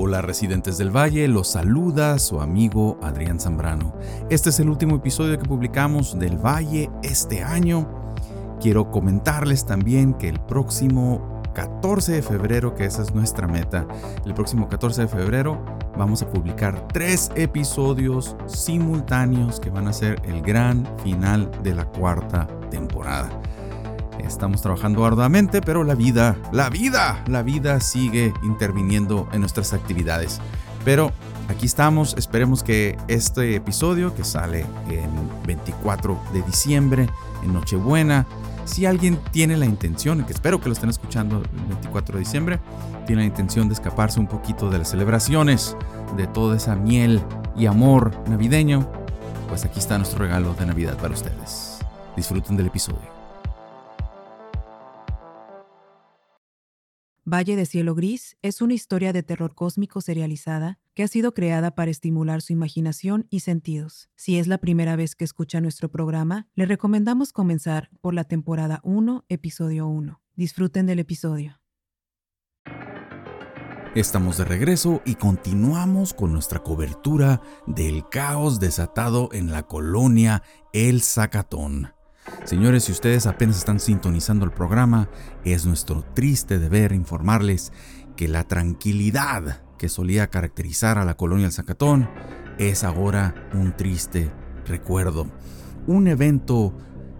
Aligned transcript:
Hola 0.00 0.22
residentes 0.22 0.78
del 0.78 0.96
Valle, 0.96 1.26
los 1.26 1.48
saluda 1.48 2.20
su 2.20 2.40
amigo 2.40 3.00
Adrián 3.02 3.40
Zambrano. 3.40 3.92
Este 4.30 4.50
es 4.50 4.60
el 4.60 4.68
último 4.68 4.94
episodio 4.94 5.36
que 5.36 5.48
publicamos 5.48 6.16
del 6.16 6.38
Valle 6.38 6.88
este 7.02 7.42
año. 7.42 8.14
Quiero 8.60 8.92
comentarles 8.92 9.66
también 9.66 10.14
que 10.14 10.28
el 10.28 10.38
próximo 10.38 11.42
14 11.52 12.12
de 12.12 12.22
febrero, 12.22 12.76
que 12.76 12.84
esa 12.84 13.02
es 13.02 13.12
nuestra 13.12 13.48
meta, 13.48 13.88
el 14.24 14.34
próximo 14.34 14.68
14 14.68 15.02
de 15.02 15.08
febrero 15.08 15.64
vamos 15.96 16.22
a 16.22 16.28
publicar 16.28 16.86
tres 16.92 17.32
episodios 17.34 18.36
simultáneos 18.46 19.58
que 19.58 19.70
van 19.70 19.88
a 19.88 19.92
ser 19.92 20.22
el 20.24 20.42
gran 20.42 20.86
final 21.02 21.50
de 21.64 21.74
la 21.74 21.86
cuarta 21.86 22.46
temporada. 22.70 23.30
Estamos 24.28 24.60
trabajando 24.60 25.06
arduamente, 25.06 25.62
pero 25.62 25.82
la 25.84 25.94
vida, 25.94 26.36
la 26.52 26.68
vida, 26.68 27.24
la 27.26 27.42
vida 27.42 27.80
sigue 27.80 28.34
interviniendo 28.42 29.26
en 29.32 29.40
nuestras 29.40 29.72
actividades. 29.72 30.38
Pero 30.84 31.12
aquí 31.48 31.64
estamos, 31.64 32.14
esperemos 32.18 32.62
que 32.62 32.96
este 33.08 33.56
episodio 33.56 34.14
que 34.14 34.24
sale 34.24 34.66
en 34.90 35.10
24 35.46 36.20
de 36.34 36.42
diciembre, 36.42 37.08
en 37.42 37.54
Nochebuena, 37.54 38.26
si 38.66 38.84
alguien 38.84 39.18
tiene 39.32 39.56
la 39.56 39.64
intención, 39.64 40.22
que 40.24 40.34
espero 40.34 40.60
que 40.60 40.66
lo 40.66 40.74
estén 40.74 40.90
escuchando 40.90 41.38
el 41.38 41.68
24 41.68 42.16
de 42.16 42.20
diciembre, 42.20 42.60
tiene 43.06 43.22
la 43.22 43.28
intención 43.28 43.68
de 43.68 43.74
escaparse 43.74 44.20
un 44.20 44.26
poquito 44.26 44.68
de 44.68 44.78
las 44.78 44.90
celebraciones, 44.90 45.74
de 46.18 46.26
toda 46.26 46.58
esa 46.58 46.76
miel 46.76 47.22
y 47.56 47.64
amor 47.64 48.12
navideño, 48.28 48.86
pues 49.48 49.64
aquí 49.64 49.78
está 49.78 49.96
nuestro 49.96 50.18
regalo 50.18 50.52
de 50.52 50.66
Navidad 50.66 50.98
para 50.98 51.14
ustedes. 51.14 51.78
Disfruten 52.14 52.58
del 52.58 52.66
episodio. 52.66 53.17
Valle 57.30 57.56
de 57.56 57.66
Cielo 57.66 57.94
Gris 57.94 58.38
es 58.40 58.62
una 58.62 58.72
historia 58.72 59.12
de 59.12 59.22
terror 59.22 59.54
cósmico 59.54 60.00
serializada 60.00 60.78
que 60.94 61.02
ha 61.02 61.08
sido 61.08 61.34
creada 61.34 61.74
para 61.74 61.90
estimular 61.90 62.40
su 62.40 62.54
imaginación 62.54 63.26
y 63.28 63.40
sentidos. 63.40 64.08
Si 64.16 64.38
es 64.38 64.46
la 64.46 64.56
primera 64.56 64.96
vez 64.96 65.14
que 65.14 65.24
escucha 65.24 65.60
nuestro 65.60 65.90
programa, 65.90 66.46
le 66.54 66.64
recomendamos 66.64 67.34
comenzar 67.34 67.90
por 68.00 68.14
la 68.14 68.24
temporada 68.24 68.80
1, 68.82 69.26
episodio 69.28 69.86
1. 69.88 70.22
Disfruten 70.36 70.86
del 70.86 71.00
episodio. 71.00 71.60
Estamos 73.94 74.38
de 74.38 74.46
regreso 74.46 75.02
y 75.04 75.16
continuamos 75.16 76.14
con 76.14 76.32
nuestra 76.32 76.62
cobertura 76.62 77.42
del 77.66 78.08
caos 78.08 78.58
desatado 78.58 79.28
en 79.32 79.52
la 79.52 79.64
colonia 79.64 80.42
El 80.72 81.02
Zacatón. 81.02 81.97
Señores, 82.44 82.84
si 82.84 82.92
ustedes 82.92 83.26
apenas 83.26 83.58
están 83.58 83.80
sintonizando 83.80 84.44
el 84.44 84.52
programa, 84.52 85.08
es 85.44 85.66
nuestro 85.66 86.02
triste 86.14 86.58
deber 86.58 86.92
informarles 86.92 87.72
que 88.16 88.28
la 88.28 88.44
tranquilidad 88.44 89.62
que 89.78 89.88
solía 89.88 90.28
caracterizar 90.28 90.98
a 90.98 91.04
la 91.04 91.16
colonia 91.16 91.46
del 91.46 91.52
Zacatón 91.52 92.08
es 92.58 92.84
ahora 92.84 93.48
un 93.54 93.76
triste 93.76 94.30
recuerdo. 94.66 95.28
Un 95.86 96.08
evento 96.08 96.74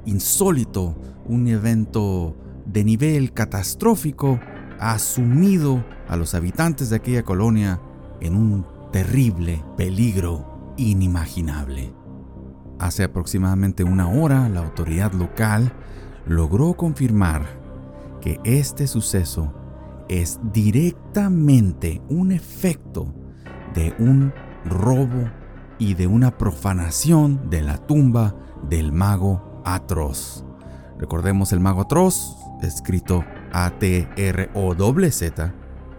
insólito, 0.05 1.01
un 1.27 1.47
evento 1.49 2.37
de 2.67 2.85
nivel 2.85 3.33
catastrófico 3.33 4.41
ha 4.81 4.99
sumido 4.99 5.85
a 6.09 6.17
los 6.17 6.35
habitantes 6.35 6.91
de 6.91 6.97
aquella 6.97 7.23
colonia 7.23 7.81
en 8.21 8.35
un 8.35 8.67
terrible 8.93 9.65
peligro 9.77 10.75
inimaginable. 10.77 11.98
Hace 12.79 13.05
aproximadamente 13.05 13.83
una 13.83 14.09
hora, 14.09 14.49
la 14.49 14.61
autoridad 14.61 15.13
local 15.13 15.73
logró 16.27 16.75
confirmar 16.75 17.47
que 18.21 18.41
este 18.45 18.87
suceso 18.87 19.53
es 20.09 20.39
directamente 20.53 22.01
un 22.09 22.33
efecto 22.33 23.13
de 23.75 23.95
un 23.99 24.33
robo 24.65 25.31
y 25.79 25.95
de 25.95 26.07
una 26.07 26.39
profanación 26.39 27.51
de 27.51 27.63
la 27.63 27.79
tumba 27.79 28.37
del 28.69 28.93
mago 28.93 29.63
atroz. 29.65 30.45
Recordemos 30.99 31.53
el 31.53 31.61
mago 31.61 31.83
atroz, 31.83 32.37
escrito 32.63 33.25
A-T-R-O-Z. 33.53 35.55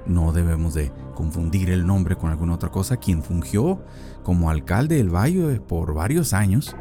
No 0.06 0.31
debemos 0.31 0.73
de 0.73 0.91
confundir 1.13 1.69
el 1.69 1.85
nombre 1.85 2.16
con 2.16 2.31
alguna 2.31 2.53
otra 2.53 2.69
cosa, 2.69 2.97
quien 2.97 3.22
fungió 3.22 3.84
como 4.29 4.51
alcalde 4.51 4.97
del 4.97 5.09
Valle 5.09 5.59
por 5.59 5.95
varios 5.95 6.34
años, 6.34 6.75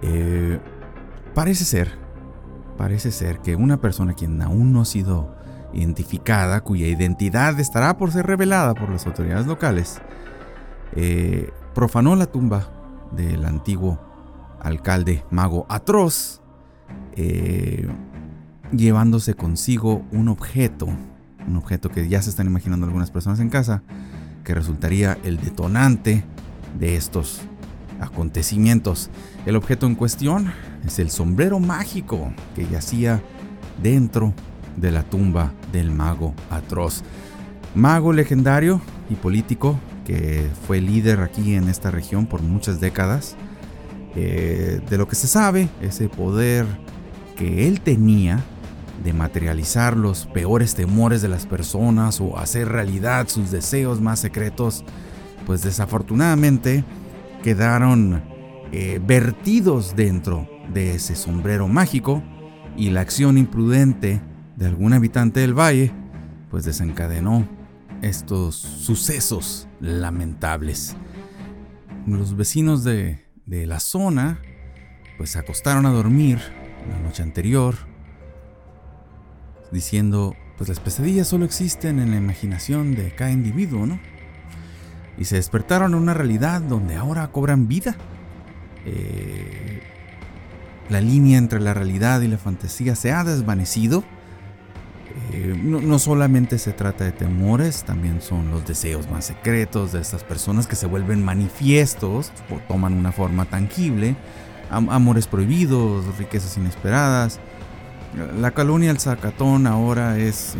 eh, 0.00 0.60
parece 1.34 1.64
ser, 1.64 1.98
parece 2.76 3.10
ser 3.10 3.40
que 3.40 3.56
una 3.56 3.80
persona 3.80 4.14
quien 4.14 4.40
aún 4.42 4.72
no 4.72 4.82
ha 4.82 4.84
sido 4.84 5.34
identificada, 5.72 6.60
cuya 6.60 6.86
identidad 6.86 7.58
estará 7.58 7.98
por 7.98 8.12
ser 8.12 8.26
revelada 8.26 8.74
por 8.74 8.90
las 8.90 9.08
autoridades 9.08 9.48
locales, 9.48 10.00
eh, 10.94 11.50
profanó 11.74 12.14
la 12.14 12.26
tumba 12.26 12.70
del 13.10 13.44
antiguo 13.44 13.98
alcalde 14.60 15.24
mago 15.32 15.66
atroz, 15.68 16.42
eh, 17.16 17.88
llevándose 18.70 19.34
consigo 19.34 20.04
un 20.12 20.28
objeto 20.28 20.86
un 21.44 21.56
objeto 21.56 21.88
que 21.88 22.08
ya 22.08 22.22
se 22.22 22.30
están 22.30 22.46
imaginando 22.46 22.86
algunas 22.86 23.10
personas 23.10 23.40
en 23.40 23.48
casa, 23.48 23.82
que 24.44 24.54
resultaría 24.54 25.18
el 25.24 25.40
detonante 25.40 26.22
de 26.78 26.96
estos 26.96 27.40
acontecimientos. 28.00 29.10
El 29.46 29.56
objeto 29.56 29.86
en 29.86 29.94
cuestión 29.94 30.52
es 30.86 30.98
el 30.98 31.10
sombrero 31.10 31.60
mágico 31.60 32.32
que 32.54 32.66
yacía 32.66 33.22
dentro 33.82 34.34
de 34.76 34.90
la 34.90 35.02
tumba 35.02 35.52
del 35.72 35.90
mago 35.90 36.34
atroz. 36.50 37.02
Mago 37.74 38.12
legendario 38.12 38.80
y 39.10 39.14
político 39.14 39.78
que 40.04 40.48
fue 40.66 40.80
líder 40.80 41.20
aquí 41.20 41.54
en 41.54 41.68
esta 41.68 41.90
región 41.90 42.26
por 42.26 42.42
muchas 42.42 42.80
décadas. 42.80 43.36
Eh, 44.16 44.80
de 44.88 44.98
lo 44.98 45.06
que 45.06 45.14
se 45.14 45.26
sabe, 45.26 45.68
ese 45.82 46.08
poder 46.08 46.66
que 47.36 47.68
él 47.68 47.80
tenía 47.80 48.42
de 49.04 49.12
materializar 49.12 49.96
los 49.96 50.26
peores 50.26 50.74
temores 50.74 51.22
de 51.22 51.28
las 51.28 51.46
personas 51.46 52.20
o 52.20 52.38
hacer 52.38 52.68
realidad 52.68 53.28
sus 53.28 53.50
deseos 53.50 54.00
más 54.00 54.18
secretos, 54.18 54.84
pues 55.48 55.62
desafortunadamente 55.62 56.84
quedaron 57.42 58.22
eh, 58.70 59.00
vertidos 59.02 59.96
dentro 59.96 60.46
de 60.74 60.94
ese 60.96 61.16
sombrero 61.16 61.68
mágico 61.68 62.22
y 62.76 62.90
la 62.90 63.00
acción 63.00 63.38
imprudente 63.38 64.20
de 64.56 64.66
algún 64.66 64.92
habitante 64.92 65.40
del 65.40 65.58
valle, 65.58 65.90
pues 66.50 66.66
desencadenó 66.66 67.48
estos 68.02 68.56
sucesos 68.56 69.68
lamentables. 69.80 70.96
Los 72.06 72.36
vecinos 72.36 72.84
de, 72.84 73.24
de 73.46 73.64
la 73.64 73.80
zona, 73.80 74.42
pues 75.16 75.30
se 75.30 75.38
acostaron 75.38 75.86
a 75.86 75.92
dormir 75.92 76.40
la 76.90 76.98
noche 77.00 77.22
anterior 77.22 77.74
diciendo, 79.72 80.36
pues 80.58 80.68
las 80.68 80.78
pesadillas 80.78 81.26
solo 81.26 81.46
existen 81.46 82.00
en 82.00 82.10
la 82.10 82.18
imaginación 82.18 82.94
de 82.94 83.14
cada 83.14 83.30
individuo, 83.30 83.86
¿no? 83.86 83.98
Y 85.18 85.24
se 85.24 85.36
despertaron 85.36 85.92
en 85.92 85.98
una 85.98 86.14
realidad 86.14 86.60
donde 86.60 86.96
ahora 86.96 87.28
cobran 87.28 87.68
vida. 87.68 87.96
Eh, 88.86 89.82
la 90.88 91.00
línea 91.00 91.38
entre 91.38 91.60
la 91.60 91.74
realidad 91.74 92.20
y 92.20 92.28
la 92.28 92.38
fantasía 92.38 92.94
se 92.94 93.12
ha 93.12 93.24
desvanecido. 93.24 94.04
Eh, 95.32 95.60
no, 95.62 95.80
no, 95.80 95.98
solamente 95.98 96.58
se 96.58 96.72
trata 96.72 97.04
de 97.04 97.12
temores, 97.12 97.84
también 97.84 98.22
son 98.22 98.50
los 98.50 98.66
deseos 98.66 99.10
más 99.10 99.26
secretos 99.26 99.92
de 99.92 100.00
estas 100.00 100.22
personas 100.24 100.66
que 100.66 100.76
se 100.76 100.86
vuelven 100.86 101.24
manifiestos 101.24 102.32
toman 102.68 102.94
una 102.94 103.12
forma 103.12 103.44
tangible. 103.44 104.16
amores 104.70 105.26
prohibidos, 105.26 106.16
riquezas 106.18 106.56
inesperadas, 106.56 107.40
la 108.40 108.52
colonia 108.52 108.90
El 108.90 108.98
Zacatón 108.98 109.66
ahora 109.66 110.18
es, 110.18 110.54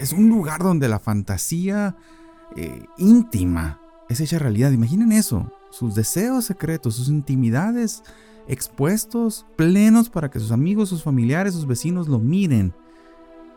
es, 0.00 0.12
un 0.12 0.28
lugar 0.28 0.60
donde 0.60 0.88
la 0.88 0.98
fantasía 0.98 1.96
eh, 2.56 2.86
íntima 2.96 3.80
es 4.08 4.20
hecha 4.20 4.38
realidad. 4.38 4.72
Imaginen 4.72 5.12
eso, 5.12 5.50
sus 5.70 5.94
deseos 5.94 6.44
secretos, 6.46 6.94
sus 6.94 7.08
intimidades 7.08 8.02
expuestos, 8.48 9.46
plenos 9.56 10.08
para 10.08 10.30
que 10.30 10.40
sus 10.40 10.52
amigos, 10.52 10.88
sus 10.88 11.02
familiares, 11.02 11.54
sus 11.54 11.66
vecinos 11.66 12.08
lo 12.08 12.18
miren. 12.18 12.72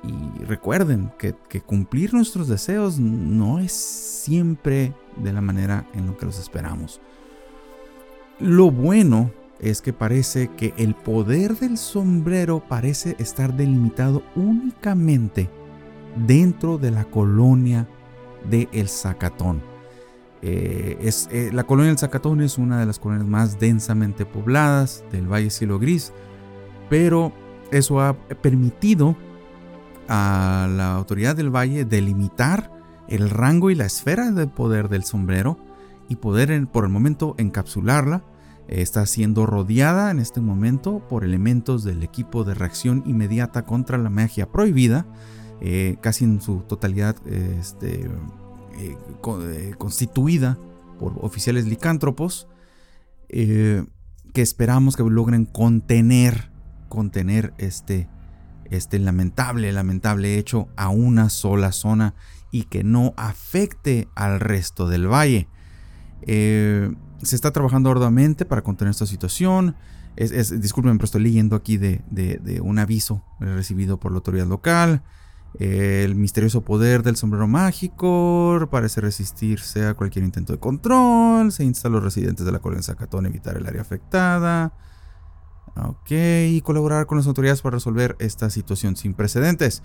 Y 0.04 0.44
recuerden 0.44 1.12
que, 1.18 1.36
que 1.48 1.62
cumplir 1.62 2.14
nuestros 2.14 2.48
deseos 2.48 3.00
no 3.00 3.60
es 3.60 3.72
siempre 3.72 4.94
de 5.18 5.32
la 5.32 5.42
manera 5.42 5.88
en 5.94 6.08
lo 6.08 6.18
que 6.18 6.26
los 6.26 6.40
esperamos. 6.40 7.00
Lo 8.40 8.72
bueno 8.72 9.32
es 9.60 9.82
que 9.82 9.94
parece 9.94 10.50
que 10.58 10.74
el 10.78 10.96
poder 10.96 11.56
del 11.56 11.78
sombrero 11.78 12.64
parece 12.68 13.16
estar 13.20 13.56
delimitado 13.56 14.24
únicamente 14.36 15.50
dentro 16.26 16.80
de 16.80 16.92
la 16.92 17.06
colonia 17.06 17.88
de 18.50 18.70
El 18.72 18.90
Zacatón. 18.90 19.62
Eh, 20.42 20.98
es, 21.02 21.30
eh, 21.32 21.52
la 21.54 21.66
colonia 21.66 21.90
del 21.90 22.00
Zacatón 22.00 22.42
es 22.42 22.58
una 22.58 22.80
de 22.80 22.86
las 22.86 22.98
colonias 22.98 23.28
más 23.28 23.60
densamente 23.60 24.26
pobladas 24.26 25.04
del 25.12 25.32
Valle 25.32 25.52
Cielo 25.52 25.78
Gris, 25.78 26.14
pero 26.90 27.32
eso 27.72 28.02
ha 28.02 28.14
permitido 28.42 29.16
a 30.08 30.68
la 30.70 30.96
autoridad 30.96 31.36
del 31.36 31.56
valle 31.56 31.86
delimitar 31.86 32.72
el 33.08 33.30
rango 33.30 33.70
y 33.70 33.76
la 33.76 33.86
esfera 33.86 34.32
de 34.32 34.48
poder 34.48 34.90
del 34.90 35.04
sombrero 35.04 35.58
y 36.10 36.18
poder 36.18 36.68
por 36.68 36.84
el 36.84 36.90
momento 36.90 37.36
encapsularla. 37.38 38.24
Está 38.68 39.06
siendo 39.06 39.46
rodeada 39.46 40.12
en 40.12 40.20
este 40.20 40.42
momento 40.42 41.00
por 41.08 41.24
elementos 41.24 41.84
del 41.84 42.04
equipo 42.04 42.44
de 42.44 42.54
reacción 42.54 43.04
inmediata 43.06 43.66
contra 43.66 43.98
la 43.98 44.10
magia 44.10 44.52
prohibida, 44.52 45.06
eh, 45.64 45.98
casi 46.02 46.24
en 46.24 46.42
su 46.42 46.62
totalidad 46.62 47.16
este, 47.28 48.06
eh, 48.80 48.98
eh, 49.28 49.76
constituida 49.78 50.58
por 51.00 51.14
oficiales 51.22 51.66
licántropos, 51.66 52.48
que 53.30 53.86
esperamos 54.34 54.98
que 54.98 55.04
logren 55.04 55.46
contener, 55.46 56.52
contener 56.90 57.54
este, 57.60 58.10
este 58.72 58.98
lamentable, 58.98 59.72
lamentable 59.72 60.38
hecho 60.38 60.68
a 60.76 60.90
una 60.90 61.30
sola 61.30 61.72
zona 61.72 62.16
y 62.52 62.64
que 62.64 62.84
no 62.84 63.14
afecte 63.16 64.10
al 64.16 64.40
resto 64.40 64.88
del 64.90 65.08
valle. 65.08 65.48
Se 66.26 67.36
está 67.36 67.52
trabajando 67.52 67.92
arduamente 67.92 68.46
para 68.46 68.64
contener 68.64 68.92
esta 68.92 69.06
situación. 69.06 69.76
Es, 70.16 70.60
disculpen, 70.60 70.98
pero 70.98 71.06
estoy 71.06 71.22
leyendo 71.22 71.56
aquí 71.56 71.78
de, 71.78 72.60
un 72.64 72.80
aviso 72.80 73.24
recibido 73.40 74.00
por 74.00 74.12
la 74.12 74.18
autoridad 74.18 74.48
local. 74.48 75.04
El 75.60 76.16
misterioso 76.16 76.62
poder 76.62 77.04
del 77.04 77.18
sombrero 77.18 77.48
mágico 77.48 78.68
parece 78.72 79.02
resistirse 79.02 79.86
a 79.86 79.94
cualquier 79.94 80.24
intento 80.24 80.54
de 80.54 80.60
control. 80.60 81.52
Se 81.52 81.64
insta 81.64 81.88
a 81.88 81.92
los 81.92 82.04
residentes 82.04 82.46
de 82.46 82.52
la 82.52 82.60
colonia 82.60 82.84
Zacatón 82.84 83.26
evitar 83.26 83.58
el 83.58 83.68
área 83.68 83.82
afectada. 83.82 84.74
Ok, 85.76 86.12
y 86.12 86.62
colaborar 86.62 87.06
con 87.06 87.18
las 87.18 87.28
autoridades 87.28 87.62
para 87.62 87.76
resolver 87.76 88.16
esta 88.20 88.50
situación 88.50 88.96
sin 88.96 89.14
precedentes. 89.14 89.84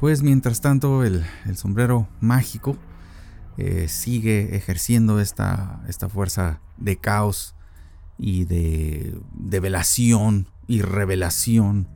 Pues 0.00 0.22
mientras 0.22 0.60
tanto, 0.60 1.04
el, 1.04 1.24
sombrero 1.54 2.08
mágico 2.20 2.76
eh, 3.56 3.88
sigue 3.88 4.56
ejerciendo 4.56 5.20
esta, 5.20 5.82
esta, 5.88 6.08
fuerza 6.08 6.60
de 6.76 6.96
caos 6.96 7.54
y 8.16 8.44
de, 8.44 9.18
de 9.34 9.60
velación 9.60 10.48
y 10.66 10.82
revelación. 10.82 11.88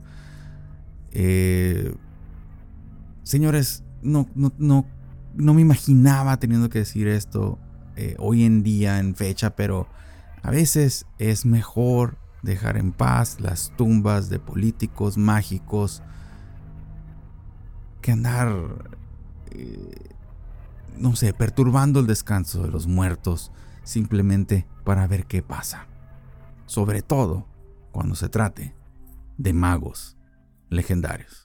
Eh, 1.11 1.95
señores, 3.23 3.83
no, 4.01 4.29
no, 4.35 4.53
no, 4.57 4.85
no, 5.33 5.53
me 5.53 5.61
imaginaba 5.61 6.37
teniendo 6.37 6.69
que 6.69 6.79
decir 6.79 7.07
esto 7.07 7.57
eh, 7.95 8.15
hoy 8.19 8.43
en 8.43 8.63
día, 8.63 8.99
en 8.99 9.15
fecha, 9.15 9.55
pero 9.55 9.87
a 10.41 10.51
veces 10.51 11.05
es 11.19 11.45
mejor 11.45 12.17
dejar 12.41 12.77
en 12.77 12.91
paz 12.91 13.39
las 13.39 13.73
tumbas 13.77 14.29
de 14.29 14.39
políticos 14.39 15.17
mágicos 15.17 16.03
que 18.01 18.11
andar, 18.11 18.53
eh, 19.51 19.95
no 20.97 21.15
sé, 21.15 21.33
perturbando 21.33 22.01
el 22.01 22.07
descanso 22.07 22.61
de 22.61 22.69
los 22.69 22.85
muertos 22.85 23.51
simplemente 23.83 24.67
para 24.83 25.07
ver 25.07 25.25
qué 25.25 25.41
pasa. 25.41 25.87
Sobre 26.65 27.01
todo 27.01 27.47
cuando 27.91 28.15
se 28.15 28.29
trate 28.29 28.75
de 29.37 29.53
magos 29.53 30.17
legendarios. 30.69 31.42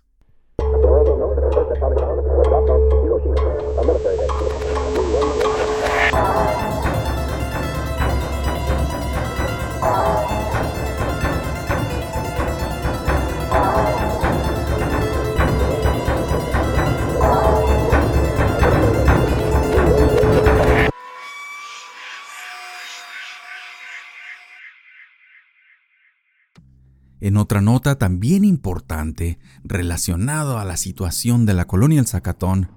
Otra 27.38 27.60
nota 27.60 27.96
también 27.96 28.44
importante 28.44 29.38
relacionado 29.64 30.58
a 30.58 30.64
la 30.64 30.76
situación 30.76 31.46
de 31.46 31.54
la 31.54 31.66
colonia 31.66 32.00
El 32.00 32.06
Zacatón 32.06 32.70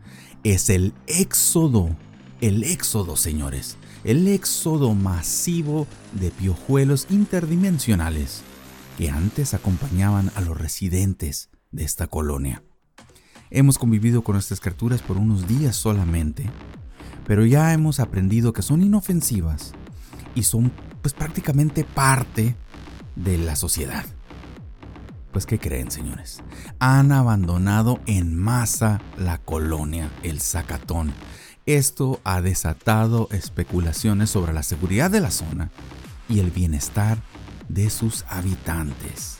es 0.44 0.69
el 0.69 0.94
éxodo. 1.08 1.96
El 2.42 2.63
éxodo, 2.63 3.16
señores. 3.16 3.78
El 4.04 4.28
éxodo 4.28 4.96
masivo 4.96 5.88
de 6.13 6.31
piojuelos 6.31 7.08
interdimensionales 7.10 8.42
que 8.98 9.10
antes 9.10 9.54
acompañaban 9.54 10.31
a 10.36 10.42
los 10.42 10.58
residentes 10.58 11.50
de 11.72 11.84
esta 11.84 12.08
colonia. 12.08 12.63
Hemos 13.50 13.78
convivido 13.78 14.24
con 14.24 14.38
estas 14.38 14.60
criaturas 14.60 15.02
por 15.02 15.18
unos 15.18 15.48
días 15.48 15.75
solamente, 15.75 16.50
pero 17.28 17.46
ya 17.46 17.74
hemos 17.74 18.00
aprendido 18.00 18.54
que 18.54 18.62
son 18.62 18.81
inofensivas 18.81 19.74
y 20.36 20.44
son 20.44 20.72
pues 21.02 21.13
prácticamente 21.13 21.84
parte 21.84 22.56
de 23.16 23.38
la 23.38 23.56
sociedad. 23.56 24.06
Pues 25.31 25.45
¿qué 25.45 25.60
creen, 25.60 25.92
señores? 25.92 26.44
Han 26.80 27.12
abandonado 27.12 28.00
en 28.06 28.36
masa 28.36 29.01
la 29.18 29.38
colonia 29.38 30.12
El 30.24 30.42
Zacatón. 30.42 31.13
Esto 31.66 32.19
ha 32.24 32.42
desatado 32.42 33.30
especulaciones 33.31 34.30
sobre 34.30 34.51
la 34.51 34.63
seguridad 34.63 35.10
de 35.10 35.22
la 35.22 35.31
zona 35.31 35.72
y 36.28 36.39
el 36.39 36.51
bienestar 36.51 37.18
de 37.69 37.89
sus 37.89 38.25
habitantes. 38.28 39.38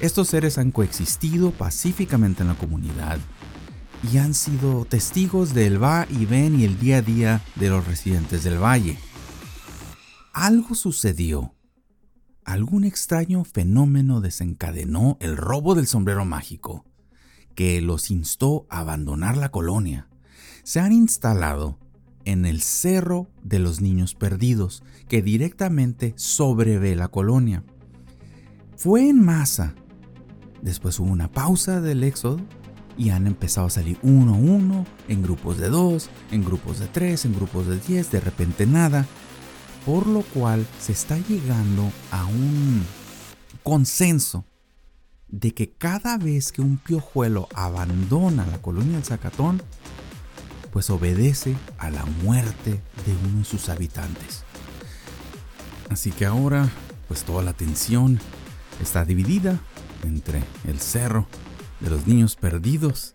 Estos 0.00 0.28
seres 0.28 0.56
han 0.56 0.70
coexistido 0.70 1.50
pacíficamente 1.50 2.42
en 2.42 2.48
la 2.48 2.54
comunidad 2.54 3.18
y 4.10 4.18
han 4.18 4.32
sido 4.34 4.84
testigos 4.86 5.52
del 5.52 5.82
va 5.82 6.06
y 6.08 6.24
ven 6.24 6.58
y 6.58 6.64
el 6.64 6.78
día 6.78 6.98
a 6.98 7.02
día 7.02 7.40
de 7.56 7.68
los 7.68 7.86
residentes 7.86 8.44
del 8.44 8.62
valle. 8.62 8.98
Algo 10.32 10.74
sucedió 10.74 11.54
algún 12.44 12.84
extraño 12.84 13.44
fenómeno 13.44 14.20
desencadenó 14.20 15.16
el 15.20 15.36
robo 15.36 15.74
del 15.74 15.86
sombrero 15.86 16.24
mágico, 16.24 16.84
que 17.54 17.80
los 17.80 18.10
instó 18.10 18.66
a 18.68 18.80
abandonar 18.80 19.36
la 19.36 19.50
colonia. 19.50 20.08
Se 20.64 20.80
han 20.80 20.92
instalado 20.92 21.78
en 22.24 22.44
el 22.44 22.62
Cerro 22.62 23.28
de 23.42 23.58
los 23.58 23.80
Niños 23.80 24.14
Perdidos, 24.14 24.82
que 25.08 25.22
directamente 25.22 26.14
sobrevé 26.16 26.94
la 26.96 27.08
colonia. 27.08 27.64
Fue 28.76 29.08
en 29.08 29.24
masa. 29.24 29.74
Después 30.62 30.98
hubo 31.00 31.10
una 31.10 31.30
pausa 31.30 31.80
del 31.80 32.04
éxodo 32.04 32.40
y 32.96 33.10
han 33.10 33.26
empezado 33.26 33.66
a 33.66 33.70
salir 33.70 33.98
uno 34.02 34.34
a 34.34 34.38
uno, 34.38 34.86
en 35.08 35.22
grupos 35.22 35.58
de 35.58 35.68
dos, 35.68 36.10
en 36.30 36.44
grupos 36.44 36.78
de 36.78 36.86
tres, 36.86 37.24
en 37.24 37.34
grupos 37.34 37.66
de 37.66 37.78
diez, 37.78 38.10
de 38.10 38.20
repente 38.20 38.66
nada 38.66 39.06
por 39.86 40.06
lo 40.06 40.22
cual 40.22 40.66
se 40.80 40.92
está 40.92 41.18
llegando 41.18 41.90
a 42.10 42.24
un 42.26 42.84
consenso 43.62 44.44
de 45.28 45.54
que 45.54 45.70
cada 45.70 46.18
vez 46.18 46.52
que 46.52 46.60
un 46.60 46.78
piojuelo 46.78 47.48
abandona 47.54 48.46
la 48.46 48.60
colonia 48.60 48.94
del 48.94 49.04
Zacatón, 49.04 49.62
pues 50.72 50.90
obedece 50.90 51.56
a 51.78 51.90
la 51.90 52.04
muerte 52.22 52.80
de 53.06 53.16
uno 53.28 53.38
de 53.38 53.44
sus 53.44 53.68
habitantes. 53.68 54.44
Así 55.90 56.10
que 56.10 56.26
ahora, 56.26 56.68
pues 57.08 57.24
toda 57.24 57.42
la 57.42 57.50
atención 57.50 58.18
está 58.80 59.04
dividida 59.04 59.60
entre 60.02 60.42
el 60.64 60.80
cerro 60.80 61.26
de 61.80 61.90
los 61.90 62.06
niños 62.06 62.36
perdidos 62.36 63.12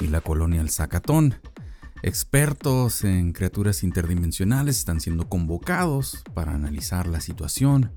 y 0.00 0.06
la 0.06 0.20
colonia 0.20 0.60
del 0.60 0.70
Zacatón. 0.70 1.34
Expertos 2.06 3.02
en 3.02 3.32
criaturas 3.32 3.82
interdimensionales 3.82 4.76
están 4.76 5.00
siendo 5.00 5.26
convocados 5.26 6.22
para 6.34 6.52
analizar 6.52 7.06
la 7.06 7.22
situación, 7.22 7.92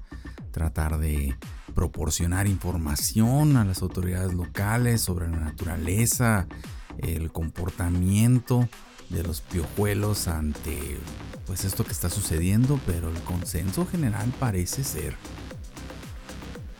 tratar 0.51 0.97
de 0.97 1.35
proporcionar 1.75 2.47
información 2.47 3.57
a 3.57 3.65
las 3.65 3.81
autoridades 3.81 4.33
locales 4.33 5.01
sobre 5.01 5.27
la 5.27 5.35
naturaleza, 5.35 6.47
el 6.99 7.33
comportamiento 7.33 8.69
de 9.09 9.23
los 9.23 9.41
piojuelos 9.41 10.29
ante 10.29 10.99
pues 11.45 11.65
esto 11.65 11.83
que 11.83 11.91
está 11.91 12.09
sucediendo, 12.09 12.79
pero 12.85 13.09
el 13.09 13.19
consenso 13.23 13.85
general 13.85 14.33
parece 14.39 14.85
ser 14.85 15.17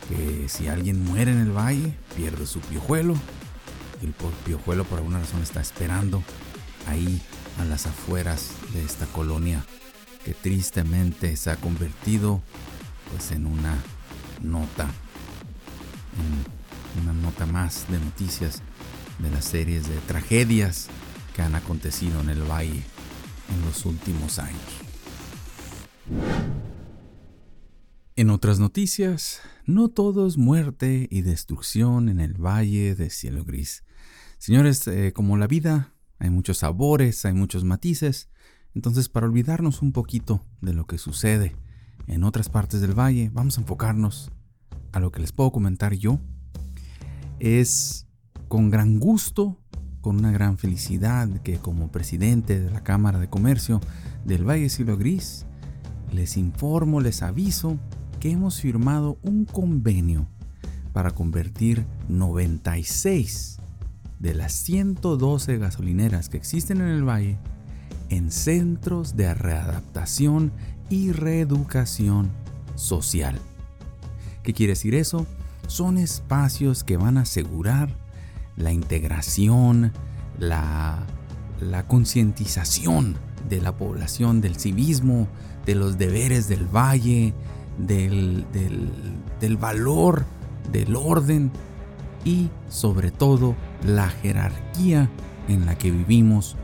que 0.08 0.48
si 0.48 0.68
alguien 0.68 1.04
muere 1.04 1.32
en 1.32 1.40
el 1.40 1.54
valle, 1.54 1.92
pierde 2.16 2.46
su 2.46 2.60
piojuelo. 2.60 3.12
El 4.00 4.14
piojuelo 4.46 4.84
por 4.84 4.96
alguna 4.96 5.18
razón 5.18 5.42
está 5.42 5.60
esperando 5.60 6.22
ahí 6.88 7.20
a 7.58 7.64
las 7.64 7.86
afueras 7.86 8.50
de 8.72 8.84
esta 8.84 9.06
colonia 9.06 9.64
que 10.24 10.34
tristemente 10.34 11.36
se 11.36 11.50
ha 11.50 11.56
convertido 11.56 12.42
pues 13.10 13.30
en 13.30 13.46
una 13.46 13.76
nota 14.42 14.88
una 17.02 17.12
nota 17.12 17.46
más 17.46 17.86
de 17.88 17.98
noticias 17.98 18.62
de 19.18 19.30
las 19.30 19.44
series 19.44 19.88
de 19.88 19.96
tragedias 20.06 20.88
que 21.34 21.42
han 21.42 21.54
acontecido 21.54 22.20
en 22.20 22.30
el 22.30 22.42
valle 22.42 22.82
en 23.54 23.64
los 23.64 23.84
últimos 23.84 24.38
años. 24.38 24.60
En 28.16 28.30
otras 28.30 28.58
noticias, 28.58 29.40
no 29.64 29.88
todo 29.88 30.26
es 30.26 30.36
muerte 30.36 31.06
y 31.10 31.22
destrucción 31.22 32.08
en 32.08 32.20
el 32.20 32.34
valle 32.34 32.96
de 32.96 33.10
cielo 33.10 33.44
gris. 33.44 33.84
Señores, 34.38 34.86
eh, 34.88 35.12
como 35.12 35.36
la 35.36 35.46
vida 35.46 35.92
hay 36.18 36.30
muchos 36.30 36.58
sabores, 36.58 37.24
hay 37.24 37.32
muchos 37.32 37.64
matices. 37.64 38.28
Entonces, 38.74 39.08
para 39.08 39.26
olvidarnos 39.26 39.82
un 39.82 39.92
poquito 39.92 40.44
de 40.60 40.72
lo 40.72 40.86
que 40.86 40.98
sucede 40.98 41.56
en 42.06 42.24
otras 42.24 42.48
partes 42.48 42.80
del 42.80 42.98
valle, 42.98 43.30
vamos 43.32 43.58
a 43.58 43.60
enfocarnos 43.60 44.30
a 44.92 45.00
lo 45.00 45.10
que 45.12 45.20
les 45.20 45.32
puedo 45.32 45.52
comentar 45.52 45.94
yo. 45.94 46.20
Es 47.38 48.06
con 48.48 48.70
gran 48.70 48.98
gusto, 48.98 49.60
con 50.00 50.16
una 50.16 50.32
gran 50.32 50.58
felicidad 50.58 51.28
que 51.42 51.58
como 51.58 51.90
presidente 51.90 52.60
de 52.60 52.70
la 52.70 52.82
Cámara 52.82 53.18
de 53.18 53.28
Comercio 53.28 53.80
del 54.24 54.48
Valle 54.48 54.68
Silo 54.68 54.96
Gris, 54.96 55.46
les 56.12 56.36
informo, 56.36 57.00
les 57.00 57.22
aviso 57.22 57.78
que 58.20 58.30
hemos 58.30 58.60
firmado 58.60 59.18
un 59.22 59.44
convenio 59.44 60.28
para 60.92 61.10
convertir 61.10 61.86
96 62.08 63.57
de 64.18 64.34
las 64.34 64.52
112 64.52 65.58
gasolineras 65.58 66.28
que 66.28 66.36
existen 66.36 66.80
en 66.80 66.88
el 66.88 67.08
valle 67.08 67.38
en 68.08 68.30
centros 68.30 69.16
de 69.16 69.32
readaptación 69.34 70.52
y 70.88 71.12
reeducación 71.12 72.30
social. 72.74 73.38
¿Qué 74.42 74.54
quiere 74.54 74.72
decir 74.72 74.94
eso? 74.94 75.26
Son 75.66 75.98
espacios 75.98 76.84
que 76.84 76.96
van 76.96 77.18
a 77.18 77.22
asegurar 77.22 77.90
la 78.56 78.72
integración, 78.72 79.92
la, 80.38 81.04
concientización 81.86 83.16
de 83.48 83.60
la 83.60 83.76
población 83.76 84.40
del 84.40 84.56
civismo, 84.56 85.28
de 85.66 85.74
los 85.74 85.98
deberes 85.98 86.48
del 86.48 86.64
valle, 86.64 87.34
del, 87.76 88.46
del 89.40 89.56
valor, 89.58 90.24
del 90.72 90.96
orden 90.96 91.50
y 92.24 92.48
sobre 92.68 93.10
todo 93.10 93.54
la 93.84 94.08
jerarquía 94.08 95.08
en 95.48 95.66
la 95.66 95.76
que 95.76 95.90
vivimos 95.90 96.56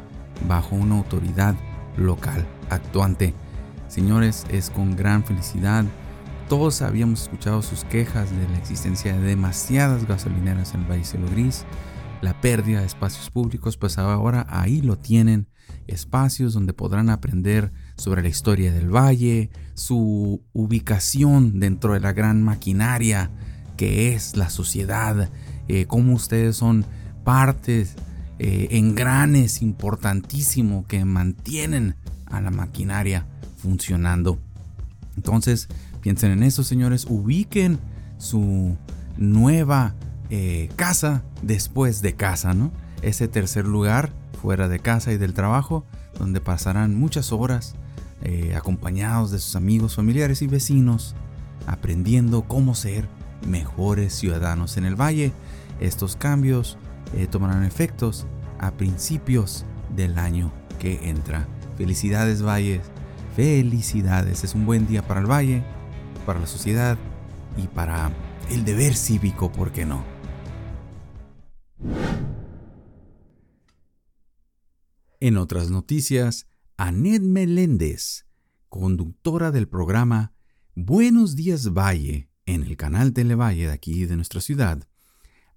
bajo 0.49 0.77
una 0.77 0.97
autoridad 0.97 1.55
local 1.97 2.47
actuante. 2.71 3.35
Señores, 3.89 4.45
es 4.51 4.71
con 4.71 4.97
gran 4.97 5.25
felicidad. 5.25 5.85
Todos 6.49 6.83
habíamos 6.83 7.23
escuchado 7.23 7.63
sus 7.63 7.85
quejas 7.85 8.31
de 8.31 8.49
la 8.49 8.59
existencia 8.59 9.17
de 9.17 9.27
demasiadas 9.27 10.07
gasolineras 10.07 10.75
en 10.75 10.83
el 10.83 10.91
Valle 10.91 11.05
Cielo 11.05 11.29
Gris, 11.31 11.65
la 12.21 12.41
pérdida 12.41 12.81
de 12.81 12.87
espacios 12.87 13.31
públicos, 13.31 13.77
pues 13.77 13.99
ahora 13.99 14.47
ahí 14.49 14.81
lo 14.81 14.99
tienen, 14.99 15.49
espacios 15.87 16.55
donde 16.55 16.73
podrán 16.73 17.11
aprender 17.11 17.73
sobre 17.97 18.23
la 18.23 18.29
historia 18.29 18.73
del 18.73 18.95
valle, 18.95 19.51
su 19.75 20.43
ubicación 20.53 21.61
dentro 21.61 21.95
de 21.95 22.01
la 22.01 22.13
gran 22.13 22.43
maquinaria 22.43 23.31
que 23.77 24.15
es 24.15 24.37
la 24.37 24.51
sociedad, 24.51 25.31
eh, 25.69 25.87
cómo 25.87 26.15
ustedes 26.15 26.57
son 26.57 26.87
partes, 27.25 27.97
eh, 28.39 28.69
engranes 28.73 29.63
importantísimo 29.63 30.87
que 30.87 31.05
mantienen 31.05 31.97
a 32.27 32.41
la 32.41 32.51
maquinaria 32.51 33.27
funcionando. 33.57 34.39
Entonces, 35.17 35.69
piensen 36.01 36.33
en 36.33 36.43
eso, 36.43 36.65
señores, 36.65 37.07
ubiquen 37.09 37.79
su 38.19 38.77
nueva 39.17 39.95
eh, 40.31 40.69
casa 40.77 41.23
después 41.43 42.03
de 42.03 42.15
casa, 42.15 42.55
¿no? 42.55 42.73
Ese 43.03 43.29
tercer 43.29 43.67
lugar 43.67 44.13
fuera 44.41 44.69
de 44.69 44.81
casa 44.81 45.13
y 45.13 45.17
del 45.17 45.35
trabajo, 45.35 45.85
donde 46.19 46.41
pasarán 46.41 46.95
muchas 46.95 47.33
horas 47.33 47.75
eh, 48.23 48.55
acompañados 48.57 49.31
de 49.31 49.39
sus 49.39 49.55
amigos, 49.57 49.97
familiares 49.97 50.43
y 50.43 50.47
vecinos, 50.47 51.15
aprendiendo 51.67 52.43
cómo 52.43 52.75
ser 52.75 53.09
mejores 53.47 54.15
ciudadanos 54.15 54.77
en 54.77 54.87
el 54.87 55.01
valle. 55.01 55.33
Estos 55.81 56.17
cambios 56.17 56.79
eh, 57.17 57.27
tomarán 57.27 57.65
efectos 57.65 58.27
a 58.59 58.73
principios 58.73 59.65
del 59.95 60.19
año 60.19 60.53
que 60.79 61.09
entra. 61.09 61.49
Felicidades 61.77 62.43
Valles, 62.43 62.83
felicidades. 63.37 64.45
Es 64.45 64.55
un 64.55 64.67
buen 64.67 64.87
día 64.87 65.07
para 65.07 65.21
el 65.21 65.31
valle, 65.31 65.65
para 66.27 66.41
la 66.41 66.47
sociedad 66.47 66.99
y 67.57 67.67
para 67.69 68.13
el 68.51 68.65
deber 68.65 68.95
cívico, 68.95 69.51
¿por 69.51 69.73
qué 69.73 69.87
no? 69.87 70.05
En 75.21 75.39
otras 75.39 75.71
noticias, 75.71 76.49
Anet 76.77 77.23
Meléndez, 77.23 78.27
conductora 78.69 79.51
del 79.51 79.69
programa 79.69 80.35
Buenos 80.75 81.35
Días 81.37 81.73
Valle 81.73 82.29
en 82.47 82.63
el 82.63 82.77
canal 82.77 83.13
Televalle 83.13 83.69
de 83.69 83.73
aquí 83.73 84.05
de 84.05 84.17
nuestra 84.17 84.41
ciudad, 84.41 84.87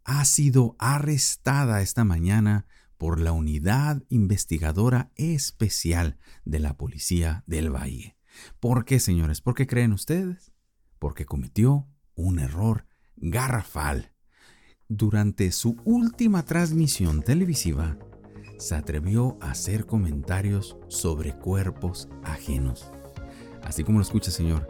ha 0.07 0.23
sido 0.23 0.77
arrestada 0.79 1.81
esta 1.81 2.05
mañana 2.05 2.65
por 2.97 3.19
la 3.19 3.33
Unidad 3.33 4.03
Investigadora 4.07 5.11
Especial 5.15 6.17
de 6.45 6.59
la 6.59 6.77
Policía 6.77 7.43
del 7.45 7.75
Valle. 7.75 8.15
¿Por 8.61 8.85
qué, 8.85 9.01
señores? 9.01 9.41
¿Por 9.41 9.53
qué 9.53 9.67
creen 9.67 9.91
ustedes? 9.91 10.53
Porque 10.97 11.25
cometió 11.25 11.89
un 12.15 12.39
error 12.39 12.85
garrafal. 13.17 14.13
Durante 14.87 15.51
su 15.51 15.75
última 15.83 16.45
transmisión 16.45 17.21
televisiva, 17.21 17.97
se 18.57 18.75
atrevió 18.75 19.37
a 19.41 19.51
hacer 19.51 19.85
comentarios 19.85 20.77
sobre 20.87 21.37
cuerpos 21.37 22.07
ajenos. 22.23 22.89
Así 23.61 23.83
como 23.83 23.99
lo 23.99 24.03
escucha, 24.03 24.31
señor, 24.31 24.69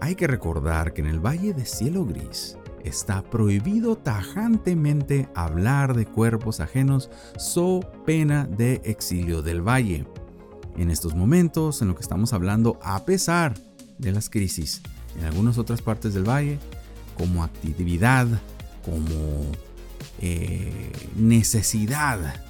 hay 0.00 0.14
que 0.14 0.26
recordar 0.26 0.94
que 0.94 1.02
en 1.02 1.08
el 1.08 1.20
Valle 1.20 1.52
de 1.52 1.66
Cielo 1.66 2.06
Gris 2.06 2.56
está 2.84 3.22
prohibido 3.22 3.96
tajantemente 3.96 5.28
hablar 5.34 5.94
de 5.94 6.06
cuerpos 6.06 6.60
ajenos 6.60 7.10
so 7.36 7.80
pena 8.04 8.44
de 8.46 8.80
exilio 8.84 9.42
del 9.42 9.66
valle. 9.66 10.06
En 10.76 10.90
estos 10.90 11.14
momentos, 11.14 11.82
en 11.82 11.88
lo 11.88 11.94
que 11.94 12.02
estamos 12.02 12.32
hablando, 12.32 12.78
a 12.82 13.04
pesar 13.04 13.54
de 13.98 14.12
las 14.12 14.30
crisis 14.30 14.80
en 15.18 15.24
algunas 15.24 15.58
otras 15.58 15.82
partes 15.82 16.14
del 16.14 16.28
valle, 16.28 16.58
como 17.16 17.42
actividad, 17.42 18.26
como 18.84 19.52
eh, 20.20 20.92
necesidad, 21.16 22.42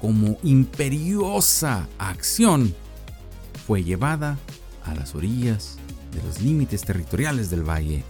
como 0.00 0.38
imperiosa 0.42 1.86
acción, 1.98 2.74
fue 3.66 3.84
llevada 3.84 4.38
a 4.84 4.94
las 4.94 5.14
orillas 5.14 5.76
de 6.12 6.22
los 6.22 6.40
límites 6.40 6.82
territoriales 6.82 7.50
del 7.50 7.68
valle, 7.68 8.04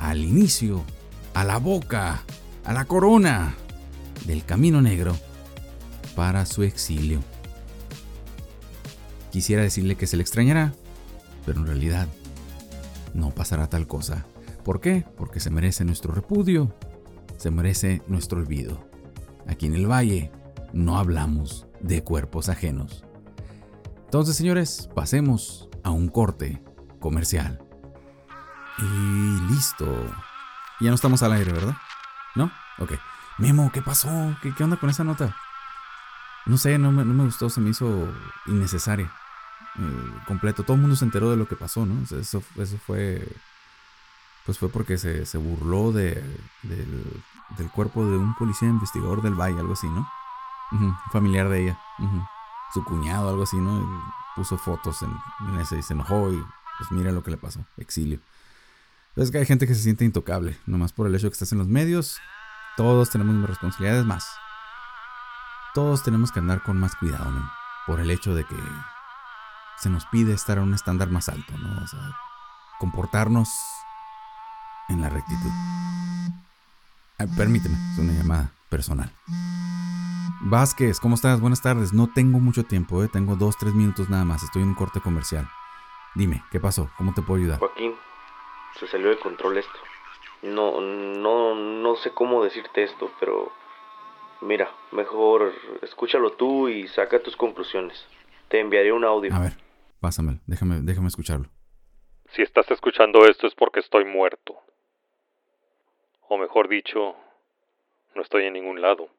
al 0.00 0.24
inicio, 0.24 0.82
a 1.34 1.44
la 1.44 1.58
boca, 1.58 2.22
a 2.64 2.72
la 2.72 2.86
corona 2.86 3.54
del 4.26 4.44
Camino 4.44 4.82
Negro 4.82 5.16
para 6.16 6.46
su 6.46 6.62
exilio. 6.62 7.20
Quisiera 9.30 9.62
decirle 9.62 9.94
que 9.94 10.06
se 10.06 10.16
le 10.16 10.22
extrañará, 10.22 10.72
pero 11.46 11.60
en 11.60 11.66
realidad 11.66 12.08
no 13.14 13.30
pasará 13.30 13.68
tal 13.68 13.86
cosa. 13.86 14.26
¿Por 14.64 14.80
qué? 14.80 15.04
Porque 15.16 15.38
se 15.38 15.50
merece 15.50 15.84
nuestro 15.84 16.12
repudio, 16.12 16.74
se 17.36 17.50
merece 17.50 18.02
nuestro 18.08 18.40
olvido. 18.40 18.84
Aquí 19.46 19.66
en 19.66 19.74
el 19.74 19.86
valle 19.86 20.32
no 20.72 20.98
hablamos 20.98 21.66
de 21.80 22.02
cuerpos 22.02 22.48
ajenos. 22.48 23.04
Entonces, 24.04 24.36
señores, 24.36 24.88
pasemos 24.94 25.68
a 25.82 25.90
un 25.90 26.08
corte 26.08 26.62
comercial. 26.98 27.62
Y 28.80 29.40
listo. 29.48 29.86
Ya 30.80 30.88
no 30.88 30.94
estamos 30.94 31.22
al 31.22 31.32
aire, 31.32 31.52
¿verdad? 31.52 31.76
¿No? 32.34 32.50
Ok. 32.78 32.92
Memo, 33.38 33.70
¿qué 33.72 33.82
pasó? 33.82 34.08
¿Qué, 34.42 34.54
qué 34.54 34.64
onda 34.64 34.76
con 34.76 34.90
esa 34.90 35.04
nota? 35.04 35.36
No 36.46 36.56
sé, 36.56 36.78
no 36.78 36.90
me, 36.90 37.04
no 37.04 37.12
me 37.12 37.24
gustó, 37.24 37.50
se 37.50 37.60
me 37.60 37.70
hizo 37.70 38.08
innecesaria. 38.46 39.12
Eh, 39.78 40.12
completo. 40.26 40.62
Todo 40.62 40.74
el 40.74 40.80
mundo 40.80 40.96
se 40.96 41.04
enteró 41.04 41.30
de 41.30 41.36
lo 41.36 41.46
que 41.46 41.56
pasó, 41.56 41.86
¿no? 41.86 42.02
Eso, 42.04 42.42
eso 42.56 42.78
fue. 42.86 43.26
Pues 44.46 44.58
fue 44.58 44.68
porque 44.70 44.96
se, 44.98 45.26
se 45.26 45.38
burló 45.38 45.92
de, 45.92 46.14
del, 46.62 47.22
del, 47.58 47.70
cuerpo 47.70 48.04
de 48.06 48.16
un 48.16 48.34
policía 48.34 48.68
investigador 48.68 49.20
del 49.22 49.34
Valle, 49.34 49.60
algo 49.60 49.74
así, 49.74 49.88
¿no? 49.88 50.08
familiar 51.12 51.48
de 51.48 51.64
ella. 51.64 51.80
Su 52.72 52.82
cuñado, 52.84 53.28
algo 53.28 53.42
así, 53.42 53.56
¿no? 53.56 54.02
puso 54.34 54.56
fotos 54.56 55.02
en, 55.02 55.12
en, 55.48 55.60
ese 55.60 55.78
y 55.78 55.82
se 55.82 55.92
enojó 55.92 56.32
y 56.32 56.42
pues 56.78 56.90
mira 56.92 57.12
lo 57.12 57.22
que 57.22 57.30
le 57.30 57.36
pasó, 57.36 57.64
exilio. 57.76 58.20
Es 59.16 59.30
que 59.30 59.38
hay 59.38 59.46
gente 59.46 59.66
que 59.66 59.74
se 59.74 59.82
siente 59.82 60.04
intocable, 60.04 60.56
nomás 60.66 60.92
por 60.92 61.06
el 61.06 61.14
hecho 61.14 61.26
de 61.26 61.30
que 61.30 61.34
estás 61.34 61.52
en 61.52 61.58
los 61.58 61.66
medios. 61.66 62.18
Todos 62.76 63.10
tenemos 63.10 63.48
responsabilidades 63.48 64.04
más. 64.04 64.26
Todos 65.74 66.02
tenemos 66.02 66.30
que 66.32 66.38
andar 66.38 66.62
con 66.62 66.78
más 66.78 66.94
cuidado, 66.96 67.30
¿no? 67.30 67.50
Por 67.86 68.00
el 68.00 68.10
hecho 68.10 68.34
de 68.34 68.44
que 68.44 68.56
se 69.78 69.90
nos 69.90 70.06
pide 70.06 70.32
estar 70.32 70.58
a 70.58 70.62
un 70.62 70.74
estándar 70.74 71.10
más 71.10 71.28
alto, 71.28 71.56
¿no? 71.58 71.82
O 71.82 71.86
sea, 71.86 72.16
comportarnos 72.78 73.48
en 74.88 75.00
la 75.00 75.08
rectitud. 75.08 75.50
permíteme, 77.36 77.76
es 77.92 77.98
una 77.98 78.12
llamada 78.12 78.52
personal. 78.68 79.12
Vázquez, 80.42 81.00
¿cómo 81.00 81.16
estás? 81.16 81.40
Buenas 81.40 81.60
tardes. 81.60 81.92
No 81.92 82.06
tengo 82.06 82.40
mucho 82.40 82.64
tiempo, 82.64 83.04
¿eh? 83.04 83.08
tengo 83.08 83.36
dos, 83.36 83.58
tres 83.58 83.74
minutos 83.74 84.08
nada 84.08 84.24
más. 84.24 84.42
Estoy 84.42 84.62
en 84.62 84.68
un 84.68 84.74
corte 84.74 85.00
comercial. 85.00 85.48
Dime, 86.14 86.42
¿qué 86.50 86.58
pasó? 86.58 86.90
¿Cómo 86.96 87.12
te 87.12 87.22
puedo 87.22 87.40
ayudar? 87.40 87.58
Joaquín, 87.58 87.92
se 88.78 88.86
salió 88.86 89.10
de 89.10 89.18
control 89.18 89.58
esto. 89.58 89.78
No, 90.42 90.80
no, 90.80 91.54
no 91.54 91.96
sé 91.96 92.12
cómo 92.12 92.42
decirte 92.42 92.82
esto, 92.82 93.10
pero 93.20 93.52
Mira, 94.40 94.70
mejor 94.92 95.52
escúchalo 95.82 96.32
tú 96.32 96.68
y 96.68 96.88
saca 96.88 97.22
tus 97.22 97.36
conclusiones. 97.36 98.06
Te 98.48 98.58
enviaré 98.58 98.90
un 98.90 99.04
audio. 99.04 99.34
A 99.34 99.38
ver, 99.38 99.52
pásamelo, 100.00 100.38
déjame, 100.46 100.80
déjame 100.80 101.08
escucharlo. 101.08 101.46
Si 102.30 102.42
estás 102.42 102.70
escuchando 102.70 103.26
esto 103.26 103.46
es 103.46 103.54
porque 103.54 103.80
estoy 103.80 104.06
muerto. 104.06 104.56
O 106.28 106.38
mejor 106.38 106.68
dicho, 106.68 107.16
no 108.14 108.22
estoy 108.22 108.46
en 108.46 108.54
ningún 108.54 108.80
lado. 108.80 109.10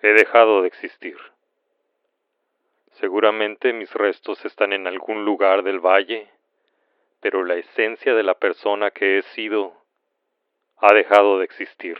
He 0.00 0.08
dejado 0.08 0.62
de 0.62 0.68
existir. 0.68 1.16
Seguramente 2.92 3.74
mis 3.74 3.92
restos 3.92 4.42
están 4.46 4.72
en 4.72 4.86
algún 4.86 5.26
lugar 5.26 5.62
del 5.64 5.80
valle, 5.80 6.30
pero 7.28 7.42
la 7.42 7.56
esencia 7.56 8.14
de 8.14 8.22
la 8.22 8.34
persona 8.34 8.92
que 8.92 9.18
he 9.18 9.22
sido 9.22 9.74
ha 10.76 10.94
dejado 10.94 11.40
de 11.40 11.44
existir. 11.44 11.98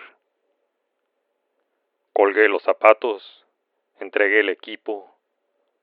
Colgué 2.13 2.49
los 2.49 2.63
zapatos, 2.63 3.45
entregué 3.99 4.39
el 4.39 4.51
equipo, 4.51 5.13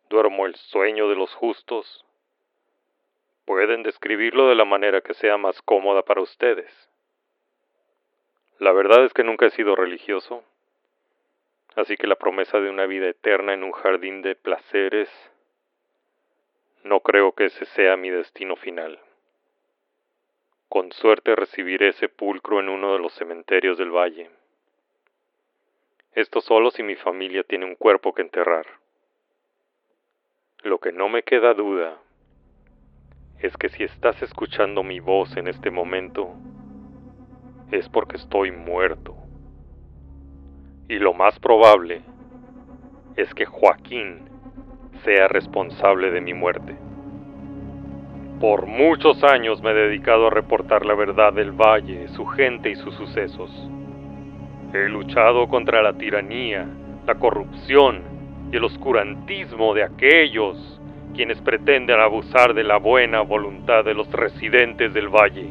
duermo 0.09 0.45
el 0.45 0.55
sueño 0.55 1.09
de 1.09 1.17
los 1.17 1.35
justos. 1.35 2.05
Pueden 3.43 3.83
describirlo 3.83 4.47
de 4.47 4.55
la 4.55 4.63
manera 4.63 5.01
que 5.01 5.13
sea 5.13 5.35
más 5.35 5.61
cómoda 5.61 6.03
para 6.03 6.21
ustedes. 6.21 6.71
La 8.59 8.71
verdad 8.71 9.03
es 9.03 9.11
que 9.11 9.25
nunca 9.25 9.47
he 9.47 9.49
sido 9.49 9.75
religioso, 9.75 10.45
así 11.75 11.97
que 11.97 12.07
la 12.07 12.15
promesa 12.15 12.61
de 12.61 12.69
una 12.69 12.85
vida 12.85 13.09
eterna 13.09 13.53
en 13.53 13.65
un 13.65 13.73
jardín 13.73 14.21
de 14.21 14.35
placeres, 14.35 15.09
no 16.85 17.01
creo 17.01 17.33
que 17.33 17.47
ese 17.47 17.65
sea 17.65 17.97
mi 17.97 18.09
destino 18.09 18.55
final. 18.55 19.02
Con 20.73 20.91
suerte 20.91 21.35
recibiré 21.35 21.93
sepulcro 21.93 22.59
en 22.59 22.67
uno 22.67 22.93
de 22.93 22.99
los 22.99 23.13
cementerios 23.13 23.77
del 23.77 23.91
valle. 23.91 24.31
Esto 26.13 26.41
solo 26.41 26.71
si 26.71 26.81
mi 26.81 26.95
familia 26.95 27.43
tiene 27.43 27.65
un 27.65 27.75
cuerpo 27.75 28.11
que 28.11 28.23
enterrar. 28.23 28.65
Lo 30.63 30.79
que 30.79 30.91
no 30.91 31.09
me 31.09 31.21
queda 31.21 31.53
duda 31.53 31.99
es 33.37 33.55
que 33.55 33.69
si 33.69 33.83
estás 33.83 34.19
escuchando 34.23 34.81
mi 34.81 34.99
voz 34.99 35.37
en 35.37 35.47
este 35.47 35.69
momento, 35.69 36.33
es 37.71 37.87
porque 37.89 38.17
estoy 38.17 38.49
muerto. 38.49 39.15
Y 40.89 40.97
lo 40.97 41.13
más 41.13 41.37
probable 41.37 42.01
es 43.15 43.31
que 43.35 43.45
Joaquín 43.45 44.27
sea 45.03 45.27
responsable 45.27 46.09
de 46.09 46.21
mi 46.21 46.33
muerte. 46.33 46.75
Por 48.43 48.67
muchos 48.67 49.23
años 49.23 49.63
me 49.63 49.71
he 49.71 49.73
dedicado 49.73 50.27
a 50.27 50.29
reportar 50.29 50.85
la 50.85 50.95
verdad 50.95 51.31
del 51.31 51.53
valle, 51.53 52.09
su 52.09 52.25
gente 52.25 52.71
y 52.71 52.75
sus 52.75 52.93
sucesos. 52.95 53.49
He 54.73 54.89
luchado 54.89 55.47
contra 55.47 55.81
la 55.81 55.93
tiranía, 55.93 56.67
la 57.07 57.15
corrupción 57.15 58.01
y 58.51 58.57
el 58.57 58.65
oscurantismo 58.65 59.73
de 59.73 59.83
aquellos 59.83 60.81
quienes 61.15 61.39
pretenden 61.39 62.01
abusar 62.01 62.53
de 62.53 62.65
la 62.65 62.79
buena 62.79 63.21
voluntad 63.21 63.85
de 63.85 63.93
los 63.93 64.11
residentes 64.11 64.93
del 64.93 65.07
valle. 65.07 65.49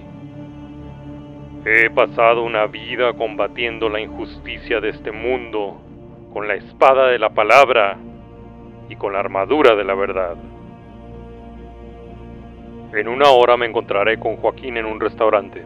He 1.64 1.88
pasado 1.88 2.42
una 2.42 2.66
vida 2.66 3.14
combatiendo 3.14 3.88
la 3.88 4.02
injusticia 4.02 4.82
de 4.82 4.90
este 4.90 5.12
mundo 5.12 5.80
con 6.34 6.46
la 6.46 6.56
espada 6.56 7.06
de 7.06 7.18
la 7.18 7.30
palabra 7.30 7.96
y 8.90 8.96
con 8.96 9.14
la 9.14 9.20
armadura 9.20 9.74
de 9.76 9.84
la 9.84 9.94
verdad. 9.94 10.51
En 12.94 13.08
una 13.08 13.30
hora 13.30 13.56
me 13.56 13.64
encontraré 13.64 14.18
con 14.20 14.36
Joaquín 14.36 14.76
en 14.76 14.84
un 14.84 15.00
restaurante. 15.00 15.64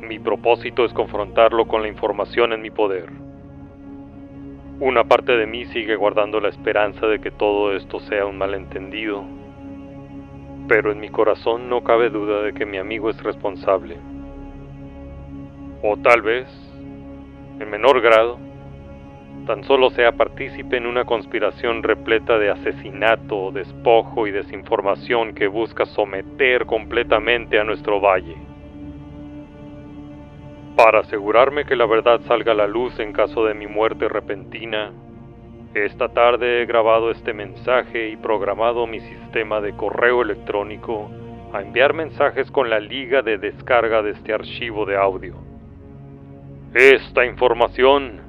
Mi 0.00 0.18
propósito 0.18 0.86
es 0.86 0.92
confrontarlo 0.94 1.66
con 1.66 1.82
la 1.82 1.88
información 1.88 2.54
en 2.54 2.62
mi 2.62 2.70
poder. 2.70 3.10
Una 4.80 5.04
parte 5.04 5.36
de 5.36 5.46
mí 5.46 5.66
sigue 5.66 5.96
guardando 5.96 6.40
la 6.40 6.48
esperanza 6.48 7.06
de 7.06 7.20
que 7.20 7.30
todo 7.30 7.76
esto 7.76 8.00
sea 8.00 8.24
un 8.24 8.38
malentendido, 8.38 9.22
pero 10.66 10.90
en 10.90 11.00
mi 11.00 11.10
corazón 11.10 11.68
no 11.68 11.84
cabe 11.84 12.08
duda 12.08 12.40
de 12.40 12.54
que 12.54 12.64
mi 12.64 12.78
amigo 12.78 13.10
es 13.10 13.22
responsable. 13.22 13.98
O 15.82 15.98
tal 15.98 16.22
vez, 16.22 16.48
en 17.60 17.68
menor 17.68 18.00
grado, 18.00 18.38
tan 19.46 19.64
solo 19.64 19.90
sea 19.90 20.12
partícipe 20.12 20.76
en 20.76 20.86
una 20.86 21.04
conspiración 21.04 21.82
repleta 21.82 22.38
de 22.38 22.50
asesinato, 22.50 23.50
despojo 23.52 24.26
y 24.26 24.30
desinformación 24.30 25.34
que 25.34 25.46
busca 25.46 25.84
someter 25.86 26.66
completamente 26.66 27.58
a 27.58 27.64
nuestro 27.64 28.00
valle. 28.00 28.36
Para 30.76 31.00
asegurarme 31.00 31.64
que 31.66 31.76
la 31.76 31.86
verdad 31.86 32.20
salga 32.26 32.52
a 32.52 32.56
la 32.56 32.66
luz 32.66 32.98
en 32.98 33.12
caso 33.12 33.44
de 33.44 33.54
mi 33.54 33.66
muerte 33.66 34.08
repentina, 34.08 34.92
esta 35.74 36.08
tarde 36.08 36.62
he 36.62 36.66
grabado 36.66 37.10
este 37.10 37.32
mensaje 37.32 38.08
y 38.08 38.16
programado 38.16 38.86
mi 38.86 39.00
sistema 39.00 39.60
de 39.60 39.74
correo 39.76 40.22
electrónico 40.22 41.10
a 41.52 41.62
enviar 41.62 41.94
mensajes 41.94 42.50
con 42.50 42.70
la 42.70 42.80
liga 42.80 43.22
de 43.22 43.38
descarga 43.38 44.02
de 44.02 44.10
este 44.10 44.32
archivo 44.32 44.86
de 44.86 44.96
audio. 44.96 45.34
Esta 46.74 47.24
información 47.24 48.23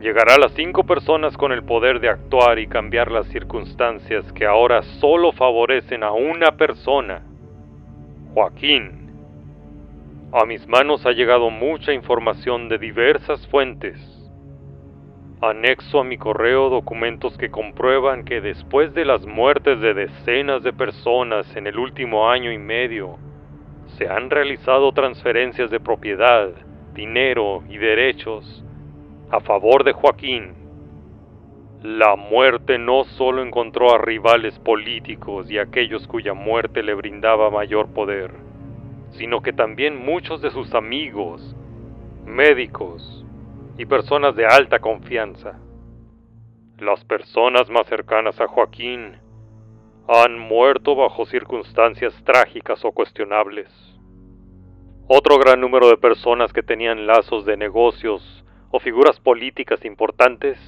llegará 0.00 0.34
a 0.34 0.38
las 0.38 0.52
cinco 0.52 0.84
personas 0.84 1.36
con 1.36 1.52
el 1.52 1.64
poder 1.64 2.00
de 2.00 2.08
actuar 2.08 2.58
y 2.58 2.68
cambiar 2.68 3.10
las 3.10 3.26
circunstancias 3.28 4.32
que 4.32 4.46
ahora 4.46 4.82
solo 5.00 5.32
favorecen 5.32 6.02
a 6.02 6.12
una 6.12 6.52
persona, 6.52 7.22
Joaquín. 8.32 9.08
A 10.32 10.44
mis 10.44 10.66
manos 10.68 11.04
ha 11.06 11.12
llegado 11.12 11.50
mucha 11.50 11.92
información 11.92 12.68
de 12.68 12.78
diversas 12.78 13.44
fuentes. 13.48 13.98
Anexo 15.40 16.00
a 16.00 16.04
mi 16.04 16.18
correo 16.18 16.68
documentos 16.68 17.36
que 17.38 17.50
comprueban 17.50 18.24
que 18.24 18.40
después 18.40 18.92
de 18.94 19.04
las 19.04 19.24
muertes 19.24 19.80
de 19.80 19.94
decenas 19.94 20.62
de 20.62 20.72
personas 20.72 21.56
en 21.56 21.66
el 21.66 21.78
último 21.78 22.28
año 22.28 22.52
y 22.52 22.58
medio, 22.58 23.18
se 23.96 24.08
han 24.08 24.30
realizado 24.30 24.92
transferencias 24.92 25.70
de 25.70 25.80
propiedad, 25.80 26.50
dinero 26.94 27.62
y 27.68 27.78
derechos 27.78 28.64
a 29.30 29.40
favor 29.40 29.84
de 29.84 29.92
Joaquín. 29.92 30.54
La 31.82 32.16
muerte 32.16 32.78
no 32.78 33.04
solo 33.04 33.42
encontró 33.42 33.94
a 33.94 33.98
rivales 33.98 34.58
políticos 34.58 35.50
y 35.50 35.58
aquellos 35.58 36.06
cuya 36.08 36.34
muerte 36.34 36.82
le 36.82 36.94
brindaba 36.94 37.50
mayor 37.50 37.92
poder, 37.92 38.32
sino 39.10 39.42
que 39.42 39.52
también 39.52 40.04
muchos 40.04 40.40
de 40.40 40.50
sus 40.50 40.74
amigos, 40.74 41.54
médicos 42.24 43.24
y 43.76 43.84
personas 43.84 44.34
de 44.34 44.46
alta 44.46 44.78
confianza. 44.78 45.58
Las 46.78 47.04
personas 47.04 47.68
más 47.70 47.86
cercanas 47.86 48.40
a 48.40 48.48
Joaquín 48.48 49.18
han 50.08 50.38
muerto 50.38 50.96
bajo 50.96 51.26
circunstancias 51.26 52.14
trágicas 52.24 52.82
o 52.84 52.92
cuestionables. 52.92 53.68
Otro 55.06 55.38
gran 55.38 55.60
número 55.60 55.88
de 55.88 55.98
personas 55.98 56.52
que 56.52 56.62
tenían 56.62 57.06
lazos 57.06 57.44
de 57.44 57.56
negocios 57.56 58.37
o 58.70 58.80
figuras 58.80 59.18
políticas 59.20 59.84
importantes 59.84 60.58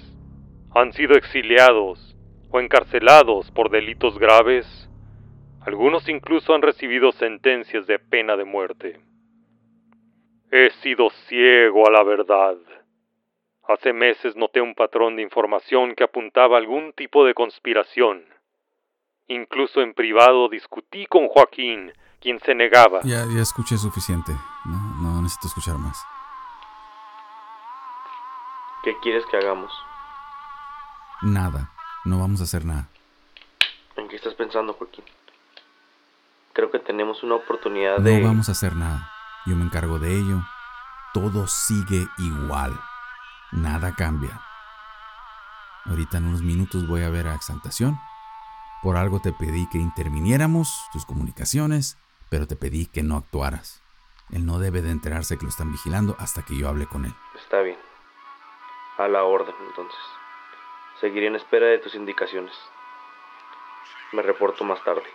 han 0.75 0.93
sido 0.93 1.15
exiliados 1.15 2.17
o 2.51 2.61
encarcelados 2.61 3.51
por 3.51 3.71
delitos 3.71 4.19
graves 4.19 4.91
algunos 5.61 6.09
incluso 6.09 6.55
han 6.55 6.63
recibido 6.63 7.13
sentencias 7.13 7.87
de 7.87 7.99
pena 7.99 8.37
de 8.37 8.45
muerte. 8.45 9.01
He 10.51 10.71
sido 10.83 11.11
ciego 11.29 11.87
a 11.87 11.91
la 11.91 12.03
verdad. 12.03 12.57
Hace 13.69 13.93
meses 13.93 14.35
noté 14.37 14.61
un 14.61 14.75
patrón 14.75 15.17
de 15.17 15.23
información 15.23 15.95
que 15.95 16.05
apuntaba 16.05 16.57
a 16.57 16.61
algún 16.61 16.93
tipo 16.95 17.25
de 17.25 17.35
conspiración. 17.35 18.25
Incluso 19.29 19.81
en 19.81 19.95
privado 19.95 20.49
discutí 20.49 21.07
con 21.07 21.29
Joaquín, 21.29 21.93
quien 22.21 22.41
se 22.41 22.55
negaba. 22.55 23.01
Ya, 23.05 23.27
ya 23.33 23.43
escuché 23.43 23.77
suficiente. 23.77 24.33
No, 24.65 25.03
no 25.03 25.23
necesito 25.23 25.47
escuchar 25.47 25.79
más. 25.79 26.03
¿Qué 28.83 28.97
quieres 29.03 29.25
que 29.27 29.37
hagamos? 29.37 29.73
Nada. 31.23 31.71
No 32.05 32.19
vamos 32.19 32.41
a 32.41 32.45
hacer 32.45 32.65
nada. 32.65 32.89
¿En 33.97 34.09
qué 34.09 34.17
estás 34.17 34.35
pensando, 34.35 34.73
Joaquín? 34.73 35.05
Creo 36.55 36.71
que 36.71 36.79
tenemos 36.79 37.23
una 37.23 37.35
oportunidad 37.35 37.99
de... 37.99 38.21
No 38.21 38.29
vamos 38.29 38.49
a 38.49 38.53
hacer 38.53 38.75
nada. 38.75 39.11
Yo 39.47 39.55
me 39.55 39.65
encargo 39.65 39.99
de 39.99 40.17
ello. 40.17 40.41
Todo 41.13 41.47
sigue 41.47 42.07
igual. 42.19 42.79
Nada 43.53 43.95
cambia. 43.95 44.41
Ahorita 45.85 46.19
en 46.19 46.27
unos 46.27 46.43
minutos 46.43 46.87
voy 46.87 47.03
a 47.03 47.11
ver 47.11 47.27
a 47.27 47.35
Exaltación. 47.35 47.99
Por 48.83 48.97
algo 48.97 49.21
te 49.21 49.33
pedí 49.33 49.69
que 49.69 49.79
interviniéramos 49.79 50.87
tus 50.93 51.05
comunicaciones, 51.05 51.99
pero 52.31 52.47
te 52.47 52.57
pedí 52.57 52.87
que 52.87 53.03
no 53.03 53.17
actuaras. 53.17 53.83
Él 54.31 54.47
no 54.47 54.59
debe 54.59 54.81
de 54.81 54.91
enterarse 54.91 55.37
que 55.37 55.45
lo 55.45 55.51
están 55.51 55.71
vigilando 55.73 56.17
hasta 56.19 56.43
que 56.43 56.57
yo 56.57 56.69
hable 56.69 56.87
con 56.87 57.05
él. 57.05 57.15
Está 57.35 57.61
bien. 57.61 57.77
A 59.01 59.09
la 59.09 59.25
orden, 59.25 59.55
entonces. 59.67 59.99
Seguiré 61.01 61.29
en 61.29 61.37
espera 61.37 61.65
de 61.65 61.79
tus 61.79 61.95
indicaciones. 61.95 62.55
Me 64.13 64.21
reporto 64.21 64.63
más 64.63 64.85
tarde. 64.85 65.09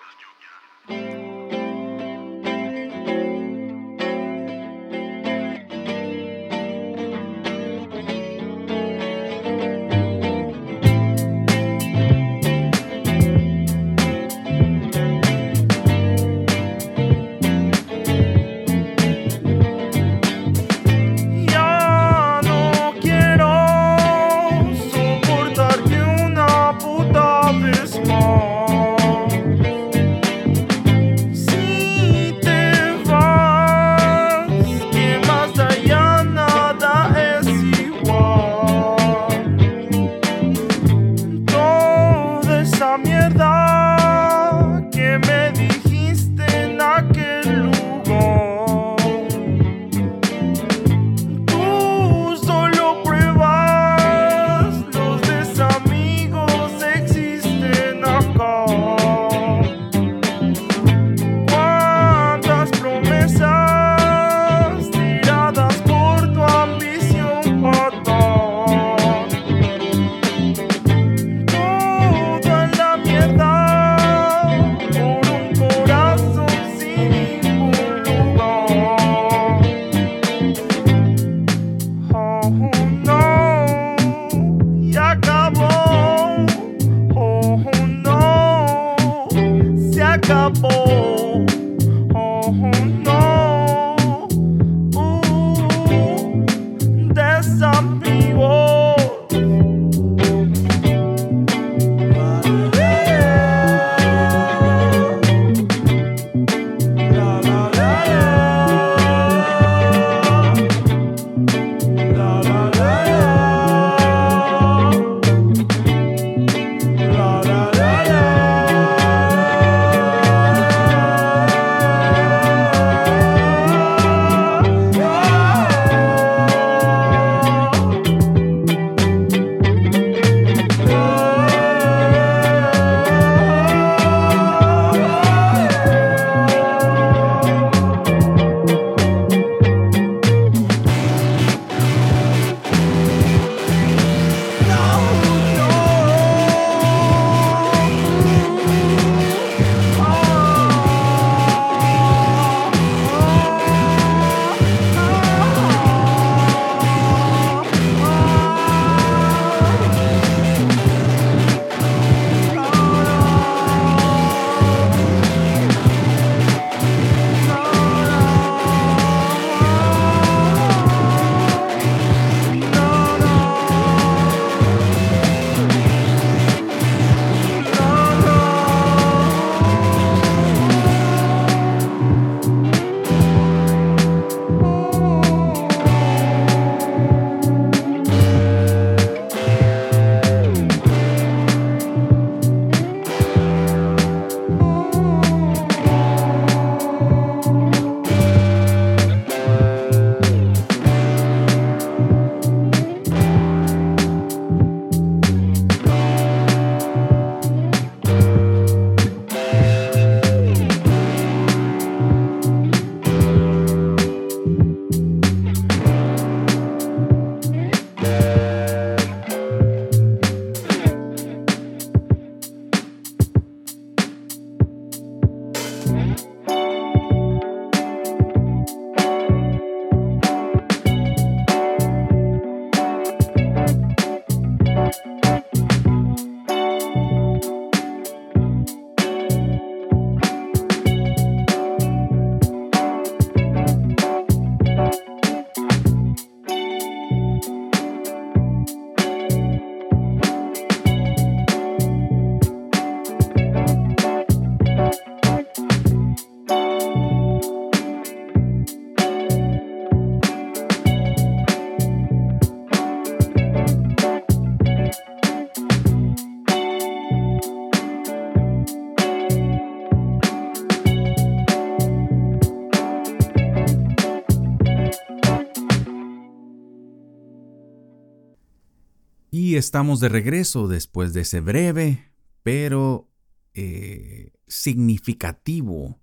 Estamos 279.58 280.02
de 280.02 280.10
regreso 280.10 280.68
después 280.68 281.14
de 281.14 281.22
ese 281.22 281.40
breve, 281.40 282.12
pero 282.44 283.10
eh, 283.54 284.34
significativo 284.48 286.02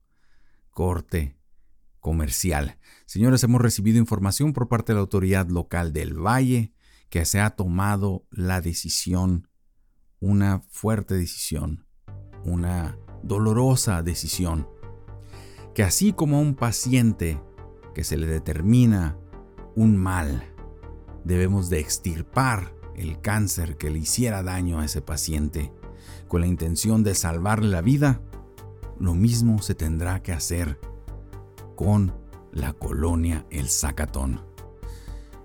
corte 0.70 1.36
comercial. 2.00 2.78
Señores, 3.04 3.44
hemos 3.44 3.60
recibido 3.60 3.98
información 3.98 4.54
por 4.54 4.68
parte 4.68 4.92
de 4.92 4.94
la 4.94 5.02
autoridad 5.02 5.48
local 5.48 5.92
del 5.92 6.14
Valle 6.14 6.72
que 7.10 7.26
se 7.26 7.40
ha 7.40 7.50
tomado 7.50 8.26
la 8.30 8.62
decisión, 8.62 9.48
una 10.18 10.62
fuerte 10.70 11.14
decisión, 11.14 11.86
una 12.44 12.98
dolorosa 13.22 14.02
decisión, 14.02 14.66
que 15.74 15.82
así 15.82 16.14
como 16.14 16.38
a 16.38 16.40
un 16.40 16.54
paciente 16.54 17.38
que 17.94 18.02
se 18.02 18.16
le 18.16 18.26
determina 18.26 19.18
un 19.76 19.98
mal, 19.98 20.42
debemos 21.22 21.68
de 21.68 21.80
extirpar 21.80 22.81
el 22.96 23.20
cáncer 23.20 23.76
que 23.76 23.90
le 23.90 23.98
hiciera 23.98 24.42
daño 24.42 24.80
a 24.80 24.84
ese 24.84 25.02
paciente 25.02 25.72
con 26.28 26.40
la 26.40 26.46
intención 26.46 27.02
de 27.02 27.14
salvarle 27.14 27.68
la 27.68 27.82
vida, 27.82 28.20
lo 28.98 29.14
mismo 29.14 29.60
se 29.62 29.74
tendrá 29.74 30.22
que 30.22 30.32
hacer 30.32 30.78
con 31.76 32.14
la 32.52 32.72
colonia 32.72 33.46
El 33.50 33.68
Zacatón. 33.68 34.40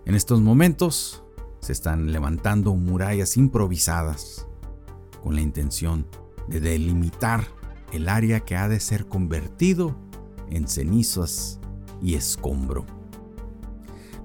En 0.05 0.15
estos 0.15 0.41
momentos 0.41 1.23
se 1.59 1.73
están 1.73 2.11
levantando 2.11 2.75
murallas 2.75 3.35
improvisadas 3.37 4.47
con 5.23 5.35
la 5.35 5.41
intención 5.41 6.05
de 6.47 6.59
delimitar 6.59 7.47
el 7.91 8.09
área 8.09 8.41
que 8.41 8.55
ha 8.55 8.69
de 8.69 8.79
ser 8.79 9.07
convertido 9.07 9.95
en 10.49 10.67
cenizas 10.67 11.59
y 12.01 12.15
escombro. 12.15 12.85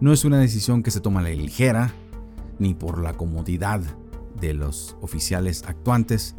No 0.01 0.13
es 0.13 0.25
una 0.25 0.39
decisión 0.39 0.83
que 0.83 0.91
se 0.91 1.01
toma 1.01 1.21
a 1.21 1.25
la 1.25 1.31
ligera, 1.31 1.95
ni 2.63 2.75
por 2.75 3.03
la 3.03 3.15
comodidad 3.15 3.81
de 4.41 4.55
los 4.55 4.97
oficiales 5.01 5.65
actuantes, 5.67 6.35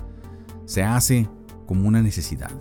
se 0.65 0.83
hace 0.83 1.29
como 1.67 1.87
una 1.87 2.01
necesidad. 2.01 2.51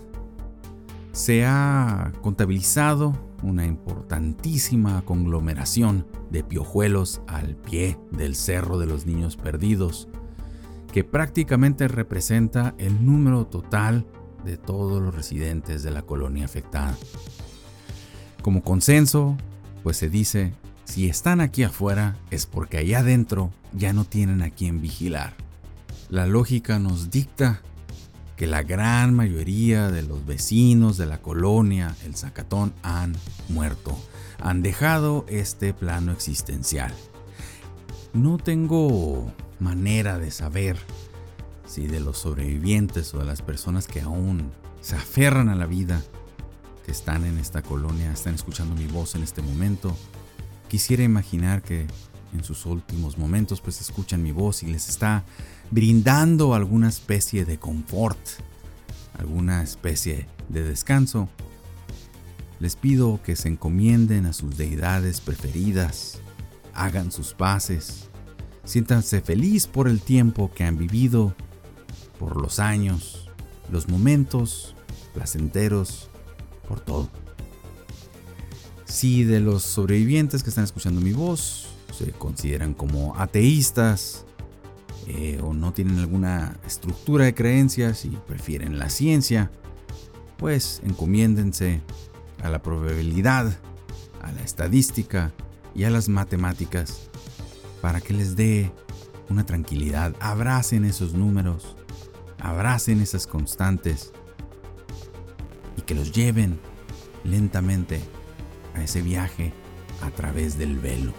Se 1.13 1.45
ha 1.45 2.11
contabilizado 2.21 3.13
una 3.41 3.65
importantísima 3.65 5.03
conglomeración 5.03 6.05
de 6.29 6.43
piojuelos 6.43 7.21
al 7.27 7.55
pie 7.55 7.97
del 8.11 8.35
Cerro 8.35 8.77
de 8.77 8.85
los 8.85 9.05
Niños 9.05 9.37
Perdidos, 9.37 10.07
que 10.91 11.03
prácticamente 11.03 11.87
representa 11.87 12.75
el 12.77 13.05
número 13.05 13.45
total 13.45 14.05
de 14.43 14.57
todos 14.57 15.01
los 15.01 15.15
residentes 15.15 15.83
de 15.83 15.91
la 15.91 16.01
colonia 16.01 16.45
afectada. 16.45 16.95
Como 18.41 18.61
consenso, 18.61 19.37
pues 19.83 19.97
se 19.97 20.09
dice, 20.09 20.53
si 20.85 21.07
están 21.07 21.41
aquí 21.41 21.63
afuera 21.63 22.17
es 22.31 22.45
porque 22.45 22.77
allá 22.77 22.99
adentro 22.99 23.51
ya 23.73 23.93
no 23.93 24.05
tienen 24.05 24.41
a 24.41 24.49
quien 24.49 24.81
vigilar. 24.81 25.33
La 26.09 26.27
lógica 26.27 26.79
nos 26.79 27.09
dicta 27.09 27.61
que 28.35 28.47
la 28.47 28.63
gran 28.63 29.13
mayoría 29.13 29.89
de 29.89 30.03
los 30.03 30.25
vecinos 30.25 30.97
de 30.97 31.05
la 31.05 31.21
colonia 31.21 31.95
El 32.05 32.15
Zacatón 32.15 32.73
han 32.83 33.15
muerto, 33.49 33.97
han 34.39 34.61
dejado 34.61 35.25
este 35.27 35.73
plano 35.73 36.11
existencial. 36.11 36.93
No 38.13 38.37
tengo 38.37 39.31
manera 39.59 40.19
de 40.19 40.31
saber 40.31 40.77
si 41.65 41.87
de 41.87 41.99
los 41.99 42.19
sobrevivientes 42.19 43.13
o 43.13 43.19
de 43.19 43.25
las 43.25 43.41
personas 43.41 43.87
que 43.87 44.01
aún 44.01 44.51
se 44.81 44.95
aferran 44.95 45.49
a 45.49 45.55
la 45.55 45.65
vida, 45.65 46.01
que 46.85 46.91
están 46.91 47.25
en 47.25 47.37
esta 47.39 47.61
colonia, 47.61 48.11
están 48.11 48.35
escuchando 48.35 48.75
mi 48.75 48.85
voz 48.85 49.15
en 49.15 49.23
este 49.23 49.41
momento, 49.41 49.95
quisiera 50.73 51.03
imaginar 51.03 51.61
que 51.61 51.85
en 52.33 52.43
sus 52.43 52.65
últimos 52.65 53.19
momentos 53.19 53.61
pues 53.61 53.79
escuchan 53.79 54.23
mi 54.23 54.31
voz 54.31 54.63
y 54.63 54.65
les 54.65 54.89
está 54.89 55.23
brindando 55.69 56.55
alguna 56.55 56.89
especie 56.89 57.45
de 57.45 57.59
confort, 57.59 58.17
alguna 59.19 59.61
especie 59.61 60.25
de 60.49 60.63
descanso. 60.63 61.29
Les 62.59 62.75
pido 62.75 63.21
que 63.21 63.35
se 63.35 63.49
encomienden 63.49 64.25
a 64.25 64.33
sus 64.33 64.57
deidades 64.57 65.21
preferidas, 65.21 66.17
hagan 66.73 67.11
sus 67.11 67.35
paces, 67.35 68.09
siéntanse 68.63 69.21
feliz 69.21 69.67
por 69.67 69.87
el 69.87 70.01
tiempo 70.01 70.51
que 70.55 70.63
han 70.63 70.79
vivido, 70.79 71.35
por 72.17 72.41
los 72.41 72.57
años, 72.57 73.29
los 73.71 73.89
momentos 73.89 74.73
placenteros, 75.13 76.09
por 76.67 76.79
todo. 76.79 77.22
Si 78.93 79.23
de 79.23 79.39
los 79.39 79.63
sobrevivientes 79.63 80.43
que 80.43 80.49
están 80.49 80.65
escuchando 80.65 81.01
mi 81.01 81.13
voz 81.13 81.65
se 81.97 82.11
consideran 82.11 82.75
como 82.75 83.19
ateístas, 83.19 84.23
eh, 85.07 85.39
o 85.41 85.55
no 85.55 85.73
tienen 85.73 85.97
alguna 85.97 86.59
estructura 86.63 87.25
de 87.25 87.33
creencias 87.33 88.05
y 88.05 88.09
prefieren 88.27 88.77
la 88.77 88.89
ciencia, 88.89 89.49
pues 90.37 90.79
encomiéndense 90.85 91.81
a 92.43 92.49
la 92.49 92.61
probabilidad, 92.61 93.57
a 94.21 94.31
la 94.31 94.43
estadística 94.43 95.33
y 95.73 95.85
a 95.85 95.89
las 95.89 96.07
matemáticas 96.07 97.09
para 97.81 97.99
que 97.99 98.13
les 98.13 98.35
dé 98.35 98.71
una 99.27 99.43
tranquilidad. 99.43 100.15
Abracen 100.19 100.85
esos 100.85 101.13
números, 101.15 101.75
abracen 102.37 103.01
esas 103.01 103.25
constantes 103.25 104.11
y 105.77 105.81
que 105.81 105.95
los 105.95 106.11
lleven 106.11 106.59
lentamente 107.23 107.99
a 108.73 108.83
ese 108.83 109.01
viaje 109.01 109.53
a 110.01 110.11
través 110.11 110.57
del 110.57 110.77
velo. 110.77 111.13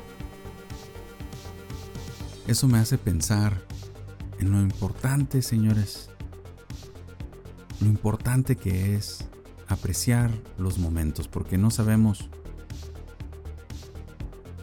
Eso 2.47 2.69
me 2.69 2.79
hace 2.79 2.99
pensar 2.99 3.63
en 4.39 4.51
lo 4.51 4.61
importante, 4.61 5.41
señores, 5.41 6.11
lo 7.81 7.89
importante 7.89 8.57
que 8.57 8.95
es 8.95 9.27
apreciar 9.69 10.31
los 10.59 10.79
momentos, 10.79 11.29
porque 11.29 11.57
no 11.57 11.71
sabemos, 11.71 12.29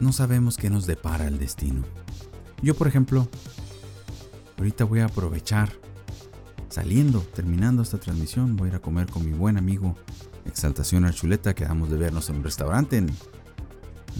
no 0.00 0.12
sabemos 0.12 0.56
qué 0.56 0.70
nos 0.70 0.86
depara 0.86 1.26
el 1.26 1.38
destino. 1.38 1.82
Yo, 2.62 2.74
por 2.76 2.86
ejemplo, 2.86 3.28
ahorita 4.58 4.84
voy 4.84 5.00
a 5.00 5.06
aprovechar, 5.06 5.72
saliendo, 6.68 7.20
terminando 7.20 7.82
esta 7.82 7.98
transmisión, 7.98 8.56
voy 8.56 8.68
a 8.68 8.70
ir 8.70 8.76
a 8.76 8.82
comer 8.82 9.08
con 9.08 9.24
mi 9.24 9.32
buen 9.32 9.56
amigo 9.56 9.96
Exaltación 10.46 11.04
Archuleta, 11.04 11.54
quedamos 11.54 11.90
de 11.90 11.96
vernos 11.96 12.28
en 12.30 12.36
un 12.36 12.44
restaurante 12.44 12.96
en, 12.98 13.10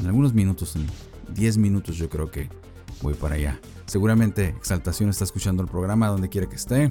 en 0.01 0.07
algunos 0.07 0.35
minutos, 0.35 0.77
en 0.77 0.87
10 1.35 1.59
minutos 1.59 1.97
yo 1.97 2.09
creo 2.09 2.31
que 2.31 2.49
voy 3.03 3.15
para 3.15 3.35
allá. 3.35 3.61
Seguramente 3.87 4.49
Exaltación 4.49 5.11
está 5.11 5.25
escuchando 5.25 5.63
el 5.63 5.69
programa 5.69 6.09
donde 6.09 6.29
quiera 6.29 6.49
que 6.49 6.57
esté. 6.57 6.91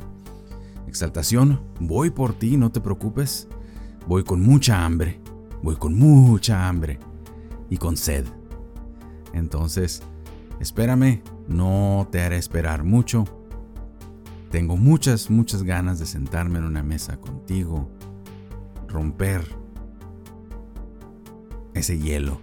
Exaltación, 0.88 1.62
voy 1.80 2.10
por 2.10 2.34
ti, 2.34 2.58
no 2.58 2.72
te 2.72 2.82
preocupes. 2.82 3.48
Voy 4.08 4.24
con 4.24 4.42
mucha 4.42 4.84
hambre, 4.84 5.20
voy 5.62 5.76
con 5.76 5.94
mucha 5.94 6.68
hambre 6.68 7.00
y 7.70 7.78
con 7.78 7.96
sed. 7.96 8.26
Entonces, 9.34 10.02
espérame, 10.60 11.22
no 11.48 12.08
te 12.12 12.22
haré 12.22 12.38
esperar 12.38 12.84
mucho. 12.84 13.26
Tengo 14.50 14.76
muchas, 14.76 15.30
muchas 15.30 15.64
ganas 15.64 16.00
de 16.00 16.06
sentarme 16.06 16.60
en 16.60 16.66
una 16.66 16.84
mesa 16.84 17.18
contigo, 17.18 17.90
romper 18.92 19.44
ese 21.74 21.98
hielo 21.98 22.42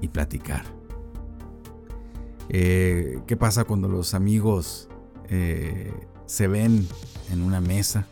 y 0.00 0.08
platicar. 0.08 0.64
Eh, 2.48 3.20
¿Qué 3.26 3.36
pasa 3.36 3.64
cuando 3.64 3.88
los 3.88 4.14
amigos 4.14 4.88
eh, 5.28 5.92
se 6.26 6.48
ven 6.48 6.86
en 7.30 7.42
una 7.42 7.60
mesa? 7.60 8.06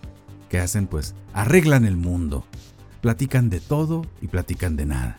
¿Qué 0.48 0.59
hacen? 0.61 0.87
Pues 0.87 1.14
arreglan 1.33 1.85
el 1.85 1.96
mundo. 1.96 2.44
Platican 3.00 3.50
de 3.50 3.61
todo 3.61 4.02
y 4.20 4.28
platican 4.28 4.76
de 4.76 4.87
nada. 4.87 5.18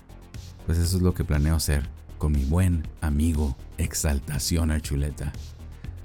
Pues 0.65 0.77
eso 0.77 0.97
es 0.97 1.03
lo 1.03 1.13
que 1.13 1.23
planeo 1.23 1.55
hacer 1.55 1.89
con 2.17 2.33
mi 2.33 2.43
buen 2.43 2.87
amigo 3.01 3.57
Exaltación 3.77 4.71
Archuleta, 4.71 5.31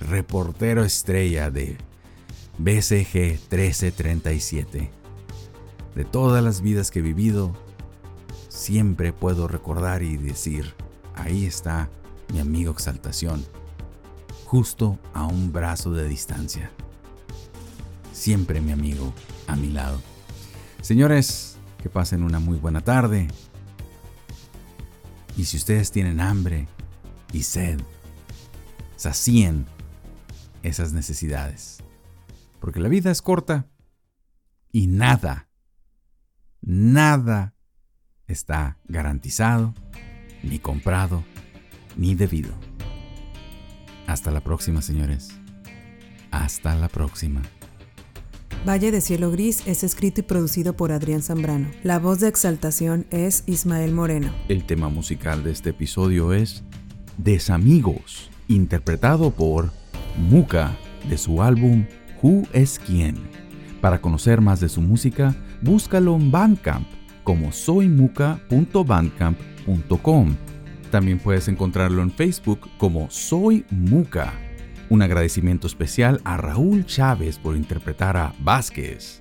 reportero 0.00 0.84
estrella 0.84 1.50
de 1.50 1.76
BCG 2.58 3.40
1337. 3.50 5.03
De 5.94 6.04
todas 6.04 6.42
las 6.42 6.60
vidas 6.60 6.90
que 6.90 6.98
he 6.98 7.02
vivido, 7.02 7.54
siempre 8.48 9.12
puedo 9.12 9.48
recordar 9.48 10.02
y 10.02 10.16
decir, 10.16 10.74
ahí 11.14 11.46
está 11.46 11.88
mi 12.32 12.40
amigo 12.40 12.72
Exaltación, 12.72 13.44
justo 14.44 14.98
a 15.12 15.26
un 15.26 15.52
brazo 15.52 15.92
de 15.92 16.08
distancia. 16.08 16.70
Siempre 18.12 18.60
mi 18.60 18.72
amigo 18.72 19.12
a 19.46 19.56
mi 19.56 19.70
lado. 19.70 20.00
Señores, 20.80 21.56
que 21.82 21.90
pasen 21.90 22.22
una 22.22 22.40
muy 22.40 22.58
buena 22.58 22.80
tarde. 22.80 23.28
Y 25.36 25.44
si 25.44 25.56
ustedes 25.56 25.90
tienen 25.90 26.20
hambre 26.20 26.66
y 27.32 27.42
sed, 27.42 27.80
sacien 28.96 29.66
esas 30.62 30.92
necesidades. 30.92 31.82
Porque 32.58 32.80
la 32.80 32.88
vida 32.88 33.10
es 33.10 33.20
corta 33.20 33.66
y 34.72 34.86
nada, 34.86 35.43
nada 36.64 37.54
está 38.26 38.78
garantizado, 38.84 39.74
ni 40.42 40.58
comprado, 40.58 41.24
ni 41.96 42.14
debido. 42.14 42.52
Hasta 44.06 44.30
la 44.30 44.40
próxima, 44.40 44.82
señores. 44.82 45.30
Hasta 46.30 46.74
la 46.74 46.88
próxima. 46.88 47.42
Valle 48.66 48.90
de 48.90 49.02
Cielo 49.02 49.30
Gris 49.30 49.66
es 49.66 49.84
escrito 49.84 50.20
y 50.20 50.24
producido 50.24 50.74
por 50.74 50.90
Adrián 50.90 51.22
Zambrano. 51.22 51.68
La 51.82 51.98
voz 51.98 52.20
de 52.20 52.28
exaltación 52.28 53.06
es 53.10 53.44
Ismael 53.46 53.92
Moreno. 53.92 54.32
El 54.48 54.64
tema 54.64 54.88
musical 54.88 55.44
de 55.44 55.52
este 55.52 55.70
episodio 55.70 56.32
es 56.32 56.64
Desamigos, 57.18 58.30
interpretado 58.48 59.30
por 59.30 59.70
Muka 60.16 60.76
de 61.08 61.18
su 61.18 61.42
álbum 61.42 61.84
Who 62.22 62.44
es 62.54 62.78
quién. 62.78 63.16
Para 63.82 64.00
conocer 64.00 64.40
más 64.40 64.60
de 64.60 64.70
su 64.70 64.80
música, 64.80 65.36
búscalo 65.64 66.14
en 66.14 66.30
Bandcamp 66.30 66.86
como 67.24 67.50
soymuka.bandcamp.com. 67.50 70.36
También 70.90 71.18
puedes 71.18 71.48
encontrarlo 71.48 72.02
en 72.02 72.12
Facebook 72.12 72.60
como 72.78 73.10
Soy 73.10 73.66
Muka. 73.70 74.32
Un 74.90 75.02
agradecimiento 75.02 75.66
especial 75.66 76.20
a 76.24 76.36
Raúl 76.36 76.86
Chávez 76.86 77.38
por 77.38 77.56
interpretar 77.56 78.16
a 78.16 78.32
Vázquez. 78.38 79.20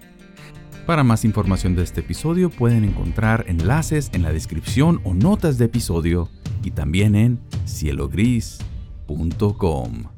Para 0.86 1.04
más 1.04 1.24
información 1.24 1.76
de 1.76 1.84
este 1.84 2.02
episodio 2.02 2.50
pueden 2.50 2.84
encontrar 2.84 3.46
enlaces 3.48 4.10
en 4.14 4.22
la 4.22 4.34
descripción 4.34 5.00
o 5.06 5.14
notas 5.14 5.58
de 5.58 5.64
episodio 5.66 6.30
y 6.62 6.72
también 6.72 7.16
en 7.16 7.40
cielogris.com. 7.66 10.13